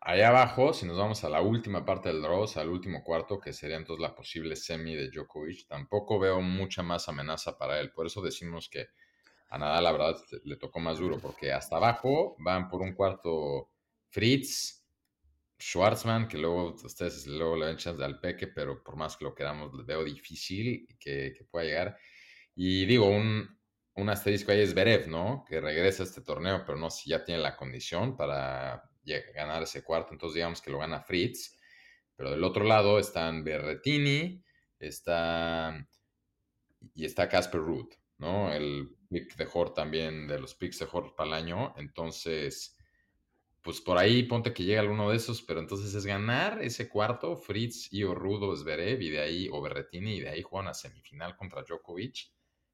Allá 0.00 0.28
abajo, 0.28 0.72
si 0.72 0.86
nos 0.86 0.96
vamos 0.96 1.22
a 1.24 1.28
la 1.28 1.42
última 1.42 1.84
parte 1.84 2.08
del 2.08 2.22
draw, 2.22 2.46
al 2.56 2.68
último 2.70 3.04
cuarto, 3.04 3.38
que 3.38 3.52
sería 3.52 3.76
entonces 3.76 4.00
la 4.00 4.14
posible 4.14 4.56
semi 4.56 4.94
de 4.94 5.10
Djokovic, 5.10 5.66
tampoco 5.66 6.18
veo 6.18 6.40
mucha 6.40 6.82
más 6.82 7.06
amenaza 7.10 7.58
para 7.58 7.78
él. 7.80 7.92
Por 7.92 8.06
eso 8.06 8.22
decimos 8.22 8.70
que 8.70 8.86
a 9.50 9.58
Nadal, 9.58 9.84
la 9.84 9.92
verdad, 9.92 10.16
le 10.44 10.56
tocó 10.56 10.80
más 10.80 10.98
duro, 10.98 11.18
porque 11.20 11.52
hasta 11.52 11.76
abajo 11.76 12.34
van 12.38 12.70
por 12.70 12.80
un 12.80 12.94
cuarto 12.94 13.68
Fritz, 14.10 14.86
Schwartzman, 15.58 16.28
que 16.28 16.38
luego 16.38 16.74
ustedes 16.74 17.26
luego 17.26 17.56
le 17.56 17.70
echan 17.72 17.96
de 17.96 18.04
Alpeque, 18.04 18.48
pero 18.48 18.82
por 18.82 18.96
más 18.96 19.16
que 19.16 19.24
lo 19.24 19.34
queramos, 19.34 19.84
veo 19.86 20.04
difícil 20.04 20.86
que, 20.98 21.46
pueda 21.50 21.64
llegar. 21.66 21.98
Y 22.54 22.86
digo, 22.86 23.06
un, 23.06 23.58
un 23.94 24.08
asterisco 24.08 24.52
ahí 24.52 24.60
es 24.60 24.74
Berev, 24.74 25.08
¿no? 25.08 25.44
Que 25.48 25.60
regresa 25.60 26.02
a 26.02 26.06
este 26.06 26.22
torneo, 26.22 26.64
pero 26.64 26.78
no 26.78 26.90
sé 26.90 27.02
si 27.02 27.10
ya 27.10 27.24
tiene 27.24 27.42
la 27.42 27.56
condición 27.56 28.16
para 28.16 28.82
ganar 29.34 29.62
ese 29.62 29.82
cuarto, 29.82 30.12
entonces 30.12 30.36
digamos 30.36 30.60
que 30.60 30.70
lo 30.70 30.78
gana 30.78 31.00
Fritz. 31.00 31.58
Pero 32.16 32.30
del 32.30 32.44
otro 32.44 32.64
lado 32.64 32.98
están 32.98 33.44
Berretini, 33.44 34.44
está 34.78 35.86
y 36.94 37.04
está 37.04 37.28
Casper 37.28 37.60
Ruth, 37.60 37.94
¿no? 38.18 38.52
El 38.52 38.96
pick 39.08 39.36
de 39.36 39.48
Hort 39.52 39.74
también, 39.74 40.26
de 40.26 40.38
los 40.38 40.54
picks 40.54 40.78
de 40.78 40.88
Hort 40.90 41.14
para 41.16 41.28
el 41.28 41.34
año. 41.34 41.74
Entonces, 41.76 42.76
pues 43.62 43.80
por 43.80 43.98
ahí 43.98 44.22
ponte 44.22 44.54
que 44.54 44.64
llega 44.64 44.80
alguno 44.80 45.10
de 45.10 45.16
esos, 45.16 45.42
pero 45.42 45.60
entonces 45.60 45.94
es 45.94 46.06
ganar 46.06 46.62
ese 46.62 46.88
cuarto, 46.88 47.36
Fritz 47.36 47.92
y 47.92 48.04
Rudo 48.04 48.56
Zverev, 48.56 49.02
y 49.02 49.10
de 49.10 49.20
ahí, 49.20 49.48
o 49.52 49.60
Berretini, 49.60 50.16
y 50.16 50.20
de 50.20 50.30
ahí 50.30 50.42
juegan 50.42 50.68
a 50.68 50.74
semifinal 50.74 51.36
contra 51.36 51.62
Djokovic. 51.62 52.32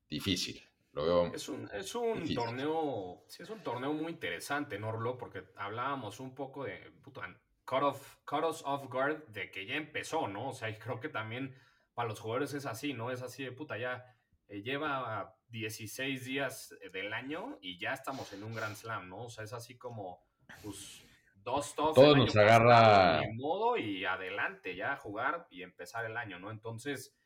Difícil. 0.09 0.62
Lo 0.93 1.05
veo 1.05 1.35
es 1.35 1.49
un, 1.49 1.69
es 1.75 1.95
un 1.95 2.35
torneo, 2.35 3.25
sí, 3.28 3.43
es 3.43 3.50
un 3.50 3.62
torneo 3.62 3.93
muy 3.93 4.12
interesante, 4.12 4.78
¿no, 4.78 5.19
Porque 5.19 5.45
hablábamos 5.57 6.21
un 6.21 6.35
poco 6.35 6.64
de 6.64 6.90
puto, 7.02 7.21
cut, 7.64 7.83
off, 7.83 8.16
cut 8.25 8.45
off 8.45 8.88
guard 8.88 9.26
de 9.26 9.50
que 9.50 9.66
ya 9.66 9.75
empezó, 9.75 10.26
¿no? 10.28 10.50
O 10.50 10.52
sea, 10.55 10.71
y 10.71 10.78
creo 10.78 10.99
que 11.00 11.11
también 11.11 11.55
para 11.93 12.09
los 12.09 12.21
jugadores 12.21 12.55
es 12.55 12.64
así, 12.64 12.95
¿no? 12.95 13.11
Es 13.11 13.21
así 13.21 13.45
de 13.45 13.52
puta, 13.52 13.76
ya 13.76 14.16
eh, 14.49 14.62
lleva 14.62 15.37
16 15.49 16.25
días 16.25 16.75
del 16.93 17.12
año 17.12 17.59
y 17.61 17.78
ya 17.78 17.93
estamos 17.93 18.33
en 18.33 18.45
un 18.45 18.55
Grand 18.55 18.76
Slam, 18.76 19.09
¿no? 19.09 19.25
O 19.25 19.28
sea, 19.28 19.45
es 19.45 19.52
así 19.52 19.76
como 19.76 20.25
pues 20.62 21.05
dos 21.47 21.75
tops. 21.75 21.95
Todo 21.95 22.17
nos 22.17 22.37
agarra. 22.37 23.23
modo 23.35 23.76
y 23.76 24.05
adelante 24.05 24.75
ya 24.76 24.93
a 24.93 24.97
jugar 24.97 25.47
y 25.50 25.62
empezar 25.62 26.05
el 26.05 26.17
año, 26.17 26.38
¿no? 26.38 26.50
Entonces, 26.50 27.17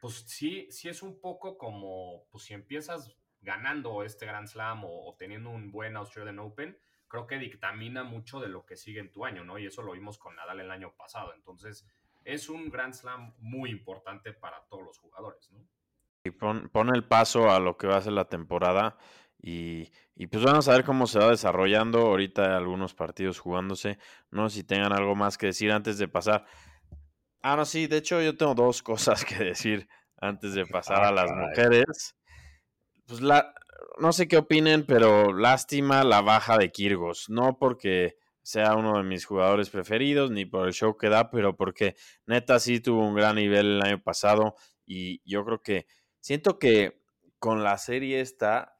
pues 0.00 0.24
sí, 0.26 0.68
sí 0.70 0.88
es 0.88 1.02
un 1.02 1.20
poco 1.20 1.58
como, 1.58 2.24
pues 2.30 2.44
si 2.44 2.54
empiezas 2.54 3.16
ganando 3.40 4.02
este 4.04 4.26
Grand 4.26 4.46
Slam 4.46 4.82
o, 4.84 5.14
teniendo 5.18 5.50
un 5.50 5.70
buen 5.70 5.96
Australian 5.96 6.38
Open, 6.38 6.78
creo 7.08 7.26
que 7.26 7.38
dictamina 7.38 8.04
mucho 8.04 8.40
de 8.40 8.48
lo 8.48 8.64
que 8.64 8.76
sigue 8.76 9.00
en 9.00 9.12
tu 9.12 9.24
año, 9.24 9.44
¿no? 9.44 9.58
Y 9.58 9.66
eso 9.66 9.82
lo 9.82 9.92
vimos 9.92 10.18
con 10.18 10.34
Nadal 10.36 10.60
el 10.60 10.70
año 10.70 10.94
pasado. 10.96 11.34
Entonces, 11.34 11.86
es 12.24 12.48
un 12.48 12.70
Grand 12.70 12.94
Slam 12.94 13.34
muy 13.38 13.70
importante 13.70 14.32
para 14.32 14.64
todos 14.66 14.84
los 14.84 14.98
jugadores, 14.98 15.50
¿no? 15.50 15.66
Y 16.26 16.30
pon, 16.30 16.70
pon 16.70 16.94
el 16.94 17.04
paso 17.04 17.50
a 17.50 17.60
lo 17.60 17.76
que 17.76 17.86
va 17.86 17.98
a 17.98 18.00
ser 18.00 18.14
la 18.14 18.30
temporada 18.30 18.96
y, 19.46 20.26
pues 20.28 20.42
vamos 20.42 20.68
a 20.68 20.72
ver 20.72 20.84
cómo 20.84 21.06
se 21.06 21.18
va 21.18 21.28
desarrollando. 21.28 21.98
Ahorita 21.98 22.56
algunos 22.56 22.94
partidos 22.94 23.38
jugándose. 23.38 23.98
No 24.30 24.48
sé 24.48 24.56
si 24.56 24.64
tengan 24.64 24.94
algo 24.94 25.14
más 25.14 25.36
que 25.36 25.48
decir 25.48 25.70
antes 25.70 25.98
de 25.98 26.08
pasar. 26.08 26.46
Ah, 27.42 27.54
no, 27.54 27.66
sí, 27.66 27.86
de 27.86 27.98
hecho 27.98 28.22
yo 28.22 28.38
tengo 28.38 28.54
dos 28.54 28.82
cosas 28.82 29.22
que 29.22 29.36
decir 29.36 29.86
antes 30.16 30.54
de 30.54 30.64
pasar 30.66 31.04
a 31.04 31.12
las 31.12 31.30
mujeres. 31.30 32.16
Pues 33.06 33.20
la, 33.20 33.52
no 33.98 34.14
sé 34.14 34.28
qué 34.28 34.38
opinen, 34.38 34.86
pero 34.86 35.34
lástima 35.34 36.04
la 36.04 36.22
baja 36.22 36.56
de 36.56 36.72
Kirgos. 36.72 37.28
No 37.28 37.58
porque 37.58 38.16
sea 38.42 38.76
uno 38.76 38.96
de 38.96 39.04
mis 39.04 39.26
jugadores 39.26 39.68
preferidos, 39.68 40.30
ni 40.30 40.46
por 40.46 40.66
el 40.66 40.72
show 40.72 40.96
que 40.96 41.10
da, 41.10 41.30
pero 41.30 41.54
porque 41.54 41.96
neta 42.26 42.58
sí 42.58 42.80
tuvo 42.80 43.06
un 43.06 43.14
gran 43.14 43.36
nivel 43.36 43.76
el 43.76 43.82
año 43.82 44.02
pasado 44.02 44.54
y 44.86 45.20
yo 45.30 45.44
creo 45.44 45.60
que 45.60 45.86
siento 46.20 46.58
que 46.58 47.02
con 47.38 47.62
la 47.62 47.76
serie 47.76 48.20
esta 48.20 48.73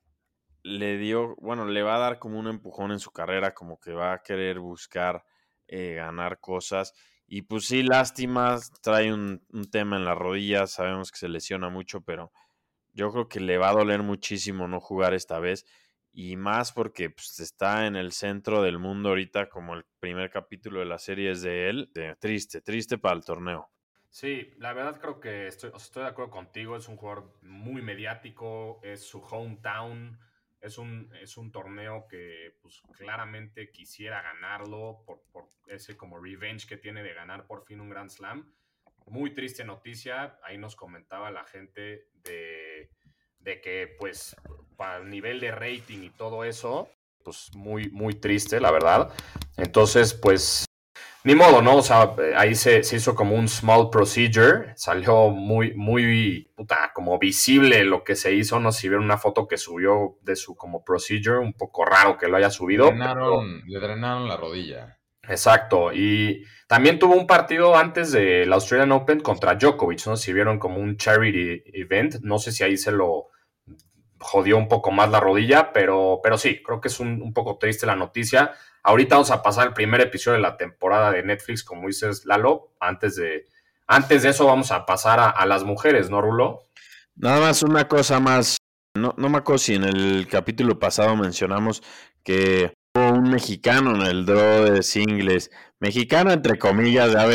le 0.65 0.97
dio, 0.97 1.37
bueno, 1.37 1.67
le 1.67 1.83
va 1.83 1.97
a 1.97 2.01
dar 2.01 2.19
como 2.19 2.39
un 2.39 2.49
empujón 2.49 2.91
en 2.91 2.99
su 2.99 3.13
carrera, 3.13 3.55
como 3.55 3.79
que 3.79 3.93
va 3.93 4.15
a 4.15 4.23
querer 4.23 4.59
buscar 4.59 5.25
eh, 5.69 5.95
ganar 5.95 6.41
cosas. 6.41 6.95
Y 7.27 7.43
pues 7.43 7.67
sí, 7.67 7.83
lástimas, 7.83 8.73
trae 8.83 9.13
un, 9.13 9.45
un, 9.53 9.71
tema 9.71 9.97
en 9.97 10.05
la 10.05 10.15
rodilla, 10.15 10.67
sabemos 10.67 11.13
que 11.13 11.19
se 11.19 11.29
lesiona 11.29 11.69
mucho, 11.69 12.01
pero 12.01 12.33
yo 12.93 13.11
creo 13.13 13.29
que 13.29 13.41
le 13.41 13.59
va 13.59 13.71
a 13.71 13.75
doler 13.75 14.03
muchísimo 14.03 14.67
no 14.67 14.81
jugar 14.81 15.15
esta 15.15 15.39
vez. 15.39 15.67
Y 16.13 16.37
más 16.37 16.73
porque 16.73 17.11
pues, 17.11 17.41
está 17.41 17.87
en 17.87 17.97
el 17.97 18.13
centro 18.13 18.63
del 18.63 18.79
mundo 18.79 19.11
ahorita, 19.11 19.49
como 19.51 19.75
el 19.75 19.85
primer 20.01 20.31
capítulo 20.31 20.81
de 20.81 20.87
la 20.87 20.99
serie 20.99 21.33
es 21.33 21.43
de 21.43 21.69
él. 21.69 21.93
triste, 22.21 22.63
triste 22.63 22.97
para 22.99 23.17
el 23.17 23.25
torneo. 23.25 23.69
Sí, 24.09 24.55
la 24.59 24.73
verdad 24.73 25.01
creo 25.01 25.19
que 25.19 25.49
estoy, 25.49 25.73
estoy 25.77 26.05
de 26.05 26.09
acuerdo 26.09 26.31
contigo. 26.31 26.77
Es 26.77 26.89
un 26.89 26.97
jugador 26.97 27.35
muy 27.43 27.83
mediático, 27.83 28.81
es 28.83 29.03
su 29.03 29.19
hometown. 29.19 30.19
Es 30.65 30.79
un, 30.79 31.13
es 31.21 31.37
un 31.37 31.53
torneo 31.53 32.07
que 32.09 32.57
pues, 32.63 32.81
claramente 32.97 33.71
quisiera 33.71 34.23
ganarlo 34.23 35.03
por, 35.05 35.23
por 35.31 35.45
ese 35.69 35.95
como 35.95 36.19
revenge 36.19 36.67
que 36.67 36.79
tiene 36.79 37.03
de 37.03 37.13
ganar 37.13 37.47
por 37.47 37.67
fin 37.67 37.83
un 37.83 37.91
Grand 37.91 38.09
Slam. 38.09 38.51
Muy 39.07 39.35
triste 39.35 39.63
noticia. 39.63 40.39
Ahí 40.43 40.57
nos 40.57 40.75
comentaba 40.75 41.31
la 41.31 41.45
gente 41.45 42.09
de, 42.15 42.91
de 43.41 43.61
que 43.61 43.95
pues 43.99 44.35
para 44.79 44.97
el 44.97 45.11
nivel 45.11 45.39
de 45.39 45.53
rating 45.53 46.03
y 46.03 46.11
todo 46.11 46.45
eso, 46.45 46.89
pues 47.23 47.51
muy, 47.55 47.91
muy 47.91 48.15
triste, 48.15 48.59
la 48.59 48.71
verdad. 48.71 49.13
Entonces, 49.59 50.15
pues 50.15 50.65
ni 51.25 51.35
modo, 51.35 51.63
¿no? 51.63 51.77
O 51.77 51.83
sea, 51.83 52.15
ahí 52.37 52.55
se, 52.55 52.81
hizo 52.81 53.15
como 53.15 53.35
un 53.35 53.49
small 53.49 53.89
procedure, 53.89 54.75
salió 54.77 55.31
muy, 55.31 55.75
muy, 55.75 56.51
puta, 56.55 56.93
como 56.95 57.19
visible 57.19 57.83
lo 57.85 58.05
que 58.05 58.15
se 58.15 58.35
hizo, 58.35 58.61
no 58.61 58.71
sé 58.71 58.83
si 58.83 58.89
vieron 58.91 59.07
una 59.07 59.17
foto 59.17 59.49
que 59.49 59.57
subió 59.57 60.19
de 60.21 60.37
su 60.37 60.55
como 60.55 60.85
procedure, 60.85 61.39
un 61.39 61.55
poco 61.55 61.87
raro 61.87 62.19
que 62.19 62.29
lo 62.29 62.37
haya 62.37 62.51
subido. 62.51 62.85
Le 62.85 63.81
drenaron, 63.81 64.29
la 64.29 64.37
rodilla. 64.37 64.99
Exacto, 65.27 65.95
y 65.95 66.45
también 66.69 66.99
tuvo 66.99 67.15
un 67.15 67.27
partido 67.27 67.75
antes 67.75 68.13
del 68.13 68.53
Australian 68.53 68.93
Open 68.93 69.21
contra 69.21 69.55
Djokovic, 69.55 70.07
¿no? 70.07 70.19
Si 70.19 70.35
vieron 70.35 70.59
como 70.59 70.79
un 70.79 70.99
charity 70.99 71.63
event, 71.73 72.17
no 72.21 72.39
sé 72.39 72.53
si 72.53 72.65
ahí 72.65 72.77
se 72.77 72.93
lo 72.93 73.29
jodió 74.19 74.59
un 74.59 74.69
poco 74.69 74.91
más 74.91 75.11
la 75.11 75.21
rodilla, 75.21 75.73
pero, 75.73 76.21
pero 76.23 76.37
sí, 76.37 76.63
creo 76.63 76.83
que 76.83 76.89
es 76.89 77.01
un, 77.01 77.23
un 77.23 77.33
poco 77.33 77.57
triste 77.57 77.87
la 77.87 77.97
noticia. 77.97 78.53
Ahorita 78.87 79.15
vamos 79.15 79.31
a 79.31 79.43
pasar 79.43 79.69
el 79.69 79.73
primer 79.73 80.03
episodio 80.03 80.37
de 80.37 80.43
la 80.43 80.59
temporada 80.59 81.11
de 81.11 81.23
Netflix, 81.23 81.65
como 81.65 81.87
dices, 81.87 82.27
Lalo. 82.27 82.75
Antes 82.79 83.17
de, 83.17 83.47
antes 83.87 84.23
de 84.23 84.29
eso 84.29 84.45
vamos 84.45 84.71
a 84.73 84.85
pasar 84.85 85.19
a, 85.21 85.47
las 85.47 85.65
mujeres, 85.65 86.11
¿no, 86.11 86.21
Rulo? 86.21 86.69
Nada 87.17 87.41
más 87.41 87.63
una 87.63 87.89
cosa 87.89 88.21
más. 88.21 88.59
No, 88.95 89.15
no 89.17 89.31
me 89.31 89.39
acuerdo 89.39 89.59
si 89.59 89.75
en 89.75 89.85
el 89.85 90.29
capítulo 90.31 90.79
pasado 90.79 91.17
mencionamos 91.17 91.83
que 92.23 92.75
hubo 92.95 93.09
un 93.09 93.31
mexicano 93.31 93.95
en 93.95 94.03
el 94.03 94.27
draw 94.27 94.65
de 94.65 94.83
singles. 94.83 95.51
Mexicano, 95.81 96.31
entre 96.31 96.59
comillas, 96.59 97.13
ya 97.13 97.27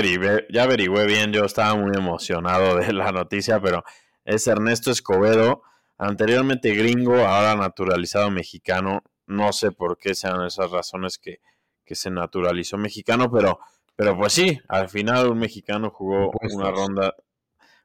ya 0.50 0.64
averigüé 0.64 1.06
bien. 1.08 1.34
Yo 1.34 1.46
estaba 1.46 1.76
muy 1.76 1.98
emocionado 1.98 2.76
de 2.78 2.94
la 2.94 3.12
noticia, 3.12 3.60
pero 3.60 3.84
es 4.24 4.46
Ernesto 4.46 4.92
Escobedo. 4.92 5.64
Anteriormente 5.98 6.76
gringo, 6.76 7.16
ahora 7.16 7.56
naturalizado 7.56 8.30
mexicano. 8.30 9.02
No 9.30 9.54
sé 9.54 9.72
por 9.72 10.00
qué 10.00 10.16
sean 10.16 10.44
esas 10.44 10.72
razones 10.72 11.20
que, 11.20 11.40
se 11.86 12.10
naturalizó 12.10 12.78
mexicano, 12.78 13.32
pero, 13.32 13.60
pero 13.96 14.18
pues 14.18 14.34
sí, 14.34 14.60
al 14.68 14.90
final 14.90 15.30
un 15.30 15.40
mexicano 15.40 15.92
jugó 15.92 16.32
una 16.52 16.70
ronda, 16.72 17.16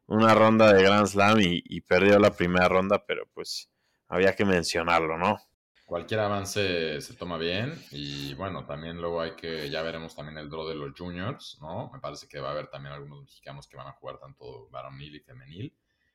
una 0.07 0.35
ronda 0.35 0.73
de 0.73 0.83
Grand 0.83 1.07
Slam 1.07 1.39
y, 1.41 1.81
perdió 1.83 2.19
la 2.19 2.31
primera 2.31 2.69
ronda, 2.69 3.05
pero 3.07 3.27
pues 3.35 3.71
había 4.09 4.35
que 4.35 4.47
mencionarlo, 4.47 5.19
¿no? 5.19 5.39
Cualquier 5.85 6.21
avance 6.21 7.01
se 7.03 7.15
toma 7.15 7.37
bien 7.37 7.75
y 7.91 8.33
bueno, 8.35 8.65
también 8.65 8.99
luego 8.99 9.21
hay 9.21 9.37
que, 9.37 9.69
ya 9.69 9.83
veremos 9.83 10.15
también 10.15 10.39
el 10.39 10.49
draw 10.49 10.67
de 10.67 10.75
los 10.75 10.93
juniors, 10.97 11.59
¿no? 11.61 11.91
Me 11.93 12.01
parece 12.01 12.27
que 12.27 12.41
va 12.41 12.49
a 12.49 12.53
haber 12.53 12.69
también 12.69 12.95
algunos 12.95 13.21
mexicanos 13.21 13.69
que 13.69 13.77
van 13.77 13.89
a 13.89 13.93
jugar 13.93 14.19
tanto 14.19 14.69
varonil 14.71 15.15
y 15.15 15.21
femenil. 15.21 15.75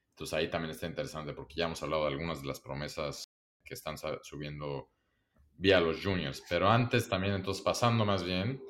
Entonces 0.10 0.34
ahí 0.34 0.50
también 0.50 0.72
está 0.72 0.88
interesante 0.88 1.34
porque 1.34 1.56
ya 1.56 1.66
hemos 1.66 1.82
hablado 1.84 2.04
de 2.04 2.14
algunas 2.14 2.42
de 2.42 2.48
las 2.48 2.60
promesas 2.60 3.30
que 3.64 3.76
están 3.76 3.96
subiendo 4.24 4.90
vía 5.60 5.80
los 5.80 6.02
juniors. 6.02 6.44
Pero 6.50 6.70
antes 6.70 7.08
también, 7.08 7.36
entonces 7.36 7.62
pasando 7.62 8.06
más 8.06 8.24
bien 8.24 8.64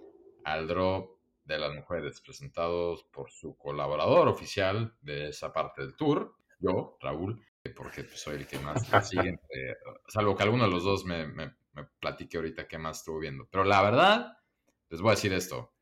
al 0.44 0.68
draw 0.68 1.18
de 1.46 1.58
las 1.58 1.74
mujeres, 1.74 2.20
presentados 2.22 3.04
por 3.06 3.32
su 3.32 3.56
colaborador 3.58 4.28
oficial 4.28 4.96
de 5.02 5.30
esa 5.30 5.54
parte 5.54 5.82
del 5.82 5.96
tour, 5.96 6.36
yo, 6.60 6.98
Raúl, 7.00 7.42
porque 7.76 8.04
pues, 8.04 8.20
soy 8.20 8.36
el 8.36 8.48
que 8.48 8.60
más 8.60 8.86
sigue, 9.08 9.40
salvo 10.08 10.36
que 10.36 10.44
alguno 10.44 10.66
de 10.66 10.72
los 10.72 10.84
dos 10.84 11.06
me, 11.06 11.28
me, 11.28 11.56
platique 12.00 12.38
ahorita 12.38 12.68
qué 12.68 12.78
más 12.78 12.98
estuvo 12.98 13.20
viendo. 13.20 13.48
Pero 13.50 13.64
la 13.64 13.82
verdad, 13.82 14.38
les 14.90 15.00
voy 15.00 15.10
a 15.10 15.16
decir 15.16 15.32
esto. 15.32 15.74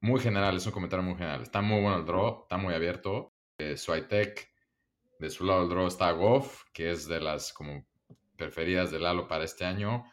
Muy 0.00 0.20
general, 0.20 0.56
es 0.56 0.66
un 0.66 0.72
comentario 0.72 1.04
muy 1.04 1.14
general. 1.14 1.42
Está 1.42 1.60
muy 1.60 1.80
bueno 1.80 1.98
el 1.98 2.04
draw, 2.04 2.42
está 2.42 2.56
muy 2.56 2.74
abierto. 2.74 3.32
Eh, 3.58 3.76
de 5.18 5.30
su 5.30 5.44
lado 5.44 5.62
el 5.62 5.68
draw 5.68 5.86
está 5.86 6.10
Goff, 6.12 6.64
que 6.72 6.90
es 6.90 7.06
de 7.06 7.20
las 7.20 7.52
como 7.52 7.87
preferidas 8.38 8.90
de 8.90 9.00
Lalo 9.00 9.28
para 9.28 9.44
este 9.44 9.66
año. 9.66 10.04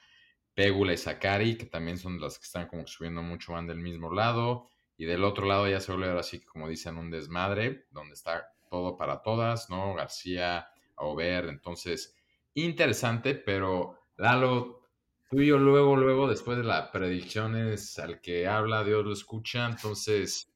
Pegula 0.54 0.94
y 0.94 0.98
Sakari, 0.98 1.58
que 1.58 1.66
también 1.66 1.98
son 1.98 2.20
las 2.20 2.38
que 2.38 2.46
están 2.46 2.68
como 2.68 2.86
subiendo 2.88 3.22
mucho, 3.22 3.54
van 3.54 3.68
del 3.68 3.78
mismo 3.78 4.14
lado. 4.14 4.68
Y 4.98 5.06
del 5.06 5.24
otro 5.24 5.46
lado 5.46 5.70
ya 5.70 5.80
se 5.80 5.92
vuelve 5.92 6.10
ahora 6.10 6.24
sí, 6.24 6.42
como 6.44 6.68
dicen, 6.68 6.98
un 6.98 7.12
desmadre, 7.12 7.86
donde 7.92 8.14
está 8.14 8.48
todo 8.70 8.98
para 8.98 9.22
todas, 9.22 9.70
¿no? 9.70 9.94
García, 9.94 10.68
Aubert, 10.96 11.50
entonces, 11.50 12.16
interesante, 12.54 13.36
pero 13.36 14.00
Lalo, 14.18 14.82
tú 15.30 15.42
y 15.42 15.48
yo 15.48 15.58
luego, 15.58 15.98
luego, 15.98 16.28
después 16.28 16.58
de 16.58 16.64
las 16.64 16.90
predicciones, 16.90 18.00
al 18.00 18.22
que 18.22 18.48
habla, 18.48 18.84
Dios 18.86 19.06
lo 19.06 19.12
escucha, 19.12 19.66
entonces, 19.66 20.54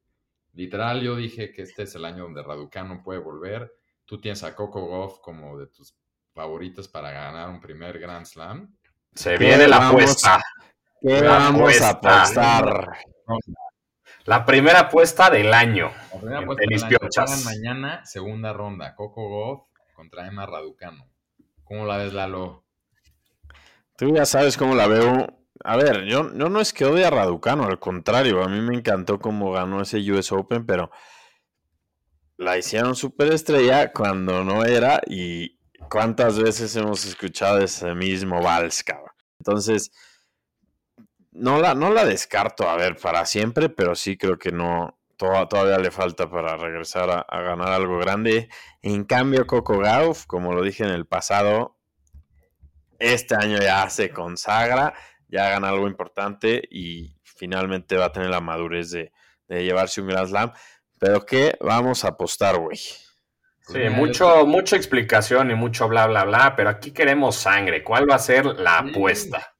literal, 0.53 1.01
yo 1.01 1.17
dije 1.17 1.51
que 1.51 1.63
este 1.63 1.83
es 1.83 1.95
el 1.95 2.05
año 2.05 2.23
donde 2.23 2.41
Raducano 2.41 3.03
puede 3.03 3.19
volver. 3.19 3.73
Tú 4.05 4.19
tienes 4.19 4.43
a 4.43 4.55
Coco 4.55 4.85
Goff 4.87 5.19
como 5.19 5.57
de 5.59 5.67
tus 5.67 5.95
favoritos 6.39 6.87
para 6.87 7.11
ganar 7.11 7.49
un 7.49 7.59
primer 7.59 7.99
Grand 7.99 8.25
Slam. 8.25 8.73
Se 9.13 9.37
viene 9.37 9.67
la 9.67 9.89
apuesta. 9.89 10.41
¿Qué 11.01 11.21
vamos 11.21 11.81
a 11.81 11.89
apostar? 11.89 12.97
La 14.23 14.45
primera 14.45 14.79
apuesta 14.81 15.29
del 15.29 15.53
año. 15.53 15.91
La 16.13 16.19
primera 16.21 16.39
apuesta 16.39 16.65
del 16.65 16.81
año. 16.81 17.43
mañana, 17.43 18.05
segunda 18.05 18.53
ronda. 18.53 18.95
Coco 18.95 19.27
Goff 19.27 19.67
contra 19.93 20.27
Emma 20.27 20.45
Raducano. 20.45 21.09
¿Cómo 21.65 21.85
la 21.85 21.97
ves, 21.97 22.13
Lalo? 22.13 22.63
Tú 23.97 24.15
ya 24.15 24.25
sabes 24.25 24.55
cómo 24.55 24.75
la 24.75 24.87
veo. 24.87 25.27
A 25.65 25.75
ver, 25.75 26.05
yo, 26.05 26.33
yo 26.33 26.47
no 26.47 26.61
es 26.61 26.71
que 26.71 26.85
odie 26.85 27.03
a 27.03 27.09
Raducano, 27.09 27.65
al 27.65 27.79
contrario, 27.79 28.41
a 28.41 28.47
mí 28.47 28.61
me 28.61 28.77
encantó 28.77 29.19
cómo 29.19 29.51
ganó 29.51 29.81
ese 29.81 29.97
US 30.09 30.31
Open, 30.31 30.65
pero 30.65 30.89
la 32.37 32.57
hicieron 32.57 32.95
superestrella 32.95 33.91
cuando 33.91 34.45
no 34.45 34.63
era 34.63 35.01
y, 35.05 35.58
¿Cuántas 35.89 36.37
veces 36.37 36.75
hemos 36.75 37.03
escuchado 37.05 37.59
ese 37.59 37.95
mismo 37.95 38.41
vals, 38.43 38.83
cabrón? 38.83 39.11
Entonces, 39.39 39.91
no 41.31 41.59
la, 41.59 41.73
no 41.73 41.91
la 41.91 42.05
descarto, 42.05 42.69
a 42.69 42.75
ver, 42.75 42.95
para 42.97 43.25
siempre, 43.25 43.69
pero 43.69 43.95
sí 43.95 44.17
creo 44.17 44.37
que 44.37 44.51
no, 44.51 44.99
todavía 45.17 45.79
le 45.79 45.89
falta 45.89 46.29
para 46.29 46.57
regresar 46.57 47.09
a, 47.09 47.41
ganar 47.41 47.69
algo 47.69 47.97
grande. 47.97 48.49
En 48.81 49.03
cambio, 49.03 49.47
Coco 49.47 49.79
Gauff, 49.79 50.25
como 50.25 50.53
lo 50.53 50.61
dije 50.61 50.83
en 50.83 50.91
el 50.91 51.07
pasado, 51.07 51.77
este 52.99 53.35
año 53.35 53.57
ya 53.59 53.89
se 53.89 54.11
consagra, 54.11 54.93
ya 55.27 55.49
gana 55.49 55.69
algo 55.69 55.87
importante 55.87 56.61
y 56.69 57.15
finalmente 57.23 57.97
va 57.97 58.05
a 58.05 58.11
tener 58.11 58.29
la 58.29 58.41
madurez 58.41 58.91
de, 58.91 59.11
de 59.47 59.63
llevarse 59.63 60.01
un 60.01 60.07
Grand 60.07 60.27
Slam. 60.27 60.53
Pero 60.99 61.25
¿qué 61.25 61.57
vamos 61.61 62.05
a 62.05 62.09
apostar, 62.09 62.59
güey? 62.59 62.77
Sí, 63.71 63.87
mucho, 63.89 64.47
mucha 64.47 64.75
explicación 64.75 65.51
y 65.51 65.55
mucho 65.55 65.87
bla, 65.87 66.07
bla, 66.07 66.25
bla, 66.25 66.55
pero 66.55 66.69
aquí 66.69 66.91
queremos 66.91 67.35
sangre. 67.35 67.83
¿Cuál 67.83 68.09
va 68.09 68.15
a 68.15 68.19
ser 68.19 68.45
la 68.45 68.79
apuesta? 68.79 69.53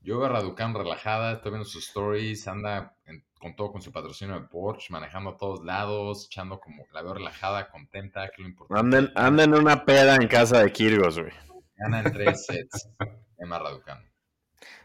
Yo 0.00 0.18
veo 0.18 0.26
a 0.26 0.28
Raducan 0.28 0.74
relajada, 0.74 1.32
estoy 1.32 1.52
viendo 1.52 1.64
sus 1.64 1.88
stories, 1.88 2.46
anda 2.46 2.94
con 3.40 3.56
todo 3.56 3.72
con 3.72 3.80
su 3.80 3.90
patrocinio 3.90 4.34
de 4.34 4.46
Porsche, 4.46 4.92
manejando 4.92 5.30
a 5.30 5.36
todos 5.38 5.64
lados, 5.64 6.26
echando 6.26 6.60
como, 6.60 6.84
la 6.92 7.00
veo 7.00 7.14
relajada, 7.14 7.70
contenta, 7.70 8.28
que 8.28 8.42
lo 8.42 8.48
importante. 8.48 9.10
Anda 9.14 9.44
en 9.44 9.54
una 9.54 9.84
peda 9.84 10.16
en 10.16 10.28
casa 10.28 10.62
de 10.62 10.70
Kirgos, 10.70 11.18
güey. 11.18 11.32
Gana 11.76 12.00
en 12.00 12.12
tres 12.12 12.44
sets, 12.44 12.90
Emma 13.38 13.58
Raducan. 13.58 14.04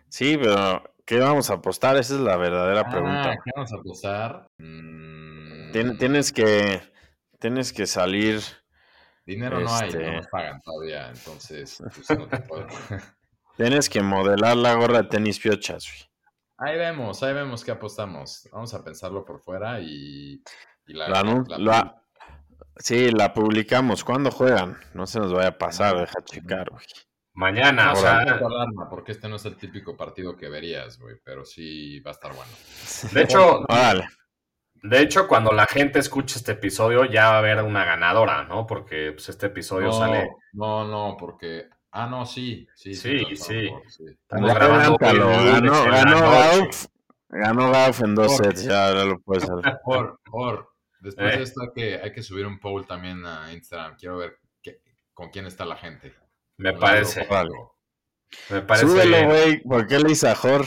Sí, 0.08 0.38
pero 0.38 0.84
¿qué 1.06 1.20
vamos 1.20 1.50
a 1.50 1.56
apostar? 1.56 1.98
Esa 1.98 2.14
es 2.14 2.22
la 2.22 2.38
verdadera 2.38 2.82
ah, 2.82 2.90
pregunta. 2.90 3.38
¿Qué 3.44 3.52
vamos 3.56 3.74
a 3.74 3.76
apostar? 3.76 4.48
Tienes 4.58 6.32
que 6.32 6.93
tienes 7.44 7.74
que 7.74 7.86
salir. 7.86 8.40
Dinero 9.26 9.60
no 9.60 9.76
hay, 9.76 9.92
no 9.92 10.00
este 10.00 10.12
nos 10.14 10.28
pagan 10.28 10.62
todavía, 10.62 11.10
entonces 11.10 11.84
pues, 11.94 12.18
no 12.18 12.26
te 12.30 12.40
puedo. 12.40 12.68
tienes 13.58 13.90
que 13.90 14.02
modelar 14.02 14.56
la 14.56 14.74
gorra 14.76 15.02
de 15.02 15.10
tenis 15.10 15.40
piochas, 15.40 16.10
Ahí 16.58 16.78
vemos, 16.78 17.22
ahí 17.22 17.34
vemos 17.34 17.66
qué 17.66 17.72
apostamos. 17.72 18.48
Vamos 18.54 18.74
a 18.74 18.82
pensarlo 18.82 19.26
por 19.26 19.42
fuera 19.42 19.82
y, 19.82 20.42
la, 20.86 22.02
Sí, 22.78 23.12
la 23.12 23.34
publicamos. 23.34 24.06
¿Cuándo 24.06 24.32
juegan? 24.32 24.78
No 24.94 25.06
se 25.06 25.20
nos 25.20 25.34
vaya 25.34 25.50
a 25.50 25.58
pasar, 25.58 26.00
deja 26.00 26.24
checar, 26.24 26.70
güey. 26.70 26.86
Mañana, 27.34 27.92
o 27.92 27.96
sea, 27.98 28.20
alarma, 28.20 28.88
porque 28.90 29.12
este 29.12 29.28
no 29.28 29.36
es 29.36 29.44
el 29.44 29.58
típico 29.58 29.98
partido 29.98 30.38
que 30.38 30.48
verías, 30.48 30.98
güey, 30.98 31.18
pero 31.26 31.44
sí 31.44 32.00
va 32.00 32.12
a 32.12 32.14
estar 32.14 32.34
bueno. 32.34 32.52
de 33.12 33.22
hecho, 33.22 33.60
Órale. 33.68 34.08
De 34.84 35.02
hecho, 35.02 35.28
cuando 35.28 35.52
la 35.52 35.66
gente 35.66 36.00
escuche 36.00 36.38
este 36.38 36.52
episodio 36.54 37.06
ya 37.06 37.30
va 37.30 37.36
a 37.36 37.40
haber 37.40 37.62
una 37.64 37.84
ganadora, 37.86 38.44
¿no? 38.44 38.68
Porque 38.68 39.12
pues, 39.14 39.30
este 39.30 39.48
episodio 39.48 39.88
No, 39.88 39.94
sale. 39.94 40.30
no, 40.54 40.86
no, 40.88 41.18
porque. 41.18 41.68
Ah, 41.96 42.08
no, 42.08 42.26
sí, 42.26 42.68
sí, 42.76 42.94
Sí, 42.96 43.20
sí. 43.36 43.70
sí. 43.88 44.06
Estamos 44.08 44.54
grabando 44.54 44.98
Ganó, 44.98 45.28
ganó 45.28 46.20
noche. 46.20 46.22
Gauf. 46.22 46.86
Ganó 47.30 47.72
Gauf 47.72 48.02
en 48.02 48.16
dos 48.16 48.28
Por- 48.36 48.46
sets. 48.46 48.64
Ya, 48.64 48.94
ya 48.94 49.06
lo 49.06 49.20
puedes 49.22 49.44
hacer. 49.44 49.80
Por, 49.86 50.20
por, 50.26 50.70
después 51.00 51.34
Eh. 51.34 51.38
de 51.38 51.44
esto 51.44 51.62
hay 51.62 51.70
que, 51.76 51.96
hay 52.04 52.12
que 52.12 52.24
subir 52.24 52.46
un 52.48 52.60
poll 52.60 52.86
también 52.88 53.24
a 53.26 53.52
Instagram. 53.54 53.96
Quiero 53.98 54.18
ver 54.18 54.38
qué- 54.62 54.80
con 55.14 55.30
quién 55.30 55.46
está 55.46 55.66
la 55.66 55.76
gente. 55.76 56.14
Me 56.58 56.74
parece, 56.74 57.28
me 58.50 58.62
parece. 58.62 58.88
Súbelo, 58.88 59.26
güey. 59.28 59.62
¿Por 59.62 59.88
qué 59.88 60.00
le 60.00 60.12
hice 60.12 60.30
a 60.30 60.36
Jor? 60.36 60.66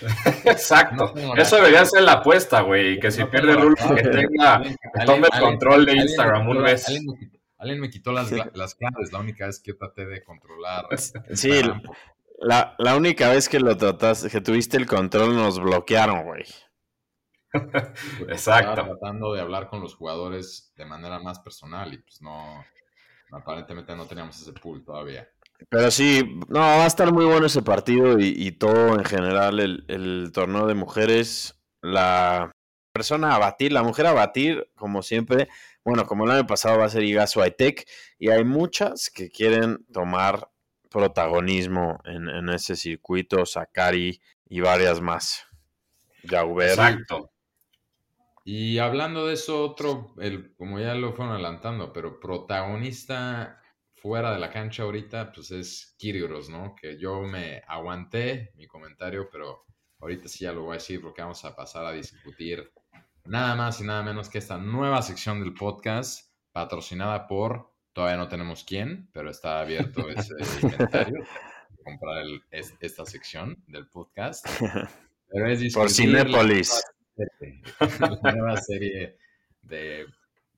Exacto. 0.44 1.12
No 1.14 1.34
Eso 1.36 1.56
debería 1.56 1.84
ser 1.84 2.02
la 2.02 2.12
apuesta, 2.14 2.62
güey. 2.62 2.98
Que 2.98 3.10
si 3.10 3.24
pierde 3.24 3.54
Rulo, 3.54 3.76
que 3.94 4.02
tenga, 4.02 4.62
que 4.62 5.04
tome 5.06 5.28
el 5.32 5.40
control 5.40 5.86
de 5.86 5.96
Instagram 5.96 6.48
un 6.48 6.62
mes. 6.62 6.86
Alguien 7.58 7.80
me 7.80 7.90
quitó, 7.90 8.12
las, 8.12 8.28
Sí. 8.28 8.36
las 8.54 8.74
claves. 8.74 9.12
La 9.12 9.20
única 9.20 9.46
vez 9.46 9.60
que 9.60 9.72
yo 9.72 9.78
traté 9.78 10.06
de 10.06 10.22
controlar. 10.22 10.86
Sí, 11.32 11.60
la, 12.40 12.74
la 12.78 12.96
única 12.96 13.28
vez 13.30 13.48
que 13.48 13.60
lo 13.60 13.76
trataste, 13.76 14.28
que 14.28 14.40
tuviste 14.40 14.76
el 14.76 14.86
control, 14.86 15.34
nos 15.34 15.58
bloquearon, 15.60 16.24
güey. 16.24 16.44
porque 17.52 18.32
Exacto. 18.32 18.70
Estaba 18.70 18.86
tratando 18.98 19.32
de 19.32 19.40
hablar 19.40 19.68
con 19.68 19.80
los 19.80 19.94
jugadores 19.94 20.72
de 20.76 20.84
manera 20.84 21.20
más 21.20 21.38
personal 21.40 21.92
y 21.94 21.98
pues 21.98 22.20
no. 22.20 22.64
Aparentemente 23.32 23.96
no 23.96 24.06
teníamos 24.06 24.40
ese 24.40 24.52
pool 24.52 24.84
todavía. 24.84 25.28
Pero 25.68 25.90
sí, 25.90 26.38
no, 26.48 26.60
va 26.60 26.84
a 26.84 26.86
estar 26.86 27.12
muy 27.12 27.24
bueno 27.24 27.46
ese 27.46 27.62
partido 27.62 28.18
y, 28.18 28.52
todo 28.52 28.94
en 28.94 29.04
general, 29.04 29.60
el, 29.60 30.30
torneo 30.32 30.66
de 30.66 30.74
mujeres, 30.74 31.60
la 31.82 32.52
persona 32.92 33.34
a 33.34 33.38
batir, 33.38 33.72
la 33.72 33.82
mujer 33.82 34.06
a 34.06 34.12
batir, 34.12 34.70
como 34.76 35.02
siempre, 35.02 35.48
bueno, 35.84 36.06
como 36.06 36.24
el 36.24 36.30
año 36.30 36.46
pasado 36.46 36.78
va 36.78 36.84
a 36.84 36.90
ser 36.90 37.02
Iga 37.02 37.26
Swiatek, 37.26 37.88
y 38.18 38.30
hay 38.30 38.44
muchas 38.44 39.10
que 39.10 39.30
quieren 39.30 39.84
tomar 39.92 40.48
protagonismo 40.90 42.00
en, 42.04 42.28
en 42.28 42.48
ese 42.50 42.76
circuito, 42.76 43.44
Sakari 43.44 44.20
y 44.48 44.60
varias 44.60 45.00
más. 45.00 45.46
Exacto. 46.24 47.30
Y 48.44 48.78
hablando 48.78 49.26
de 49.26 49.34
eso, 49.34 49.64
otro, 49.64 50.14
el, 50.18 50.54
como 50.56 50.78
ya 50.78 50.94
lo 50.94 51.14
fueron 51.14 51.34
adelantando, 51.34 51.92
pero 51.92 52.20
protagonista 52.20 53.62
fuera 54.04 54.34
de 54.34 54.38
la 54.38 54.50
cancha 54.50 54.82
ahorita, 54.82 55.32
pues 55.32 55.50
es 55.50 55.94
Kyrgios, 55.98 56.50
¿no? 56.50 56.74
Que 56.78 56.98
yo 56.98 57.22
me 57.22 57.62
aguanté 57.66 58.52
mi 58.54 58.66
comentario, 58.66 59.30
pero 59.32 59.64
ahorita 59.98 60.28
sí 60.28 60.44
ya 60.44 60.52
lo 60.52 60.64
voy 60.64 60.72
a 60.72 60.74
decir 60.74 61.00
porque 61.00 61.22
vamos 61.22 61.42
a 61.46 61.56
pasar 61.56 61.86
a 61.86 61.92
discutir 61.92 62.70
nada 63.24 63.54
más 63.54 63.80
y 63.80 63.84
nada 63.84 64.02
menos 64.02 64.28
que 64.28 64.36
esta 64.36 64.58
nueva 64.58 65.00
sección 65.00 65.40
del 65.40 65.54
podcast, 65.54 66.30
patrocinada 66.52 67.26
por, 67.26 67.70
todavía 67.94 68.18
no 68.18 68.28
tenemos 68.28 68.62
quién, 68.62 69.08
pero 69.10 69.30
está 69.30 69.60
abierto 69.60 70.06
ese 70.10 70.34
inventario, 70.62 71.24
comprar 71.82 72.18
el- 72.24 72.42
es- 72.50 72.74
esta 72.80 73.06
sección 73.06 73.56
del 73.68 73.86
podcast. 73.88 74.46
Pero 75.30 75.48
es 75.48 75.72
Por 75.72 75.88
discutir 75.88 76.10
la 76.10 76.20
la 78.22 78.32
nueva 78.32 78.56
serie 78.58 79.16
de 79.62 80.04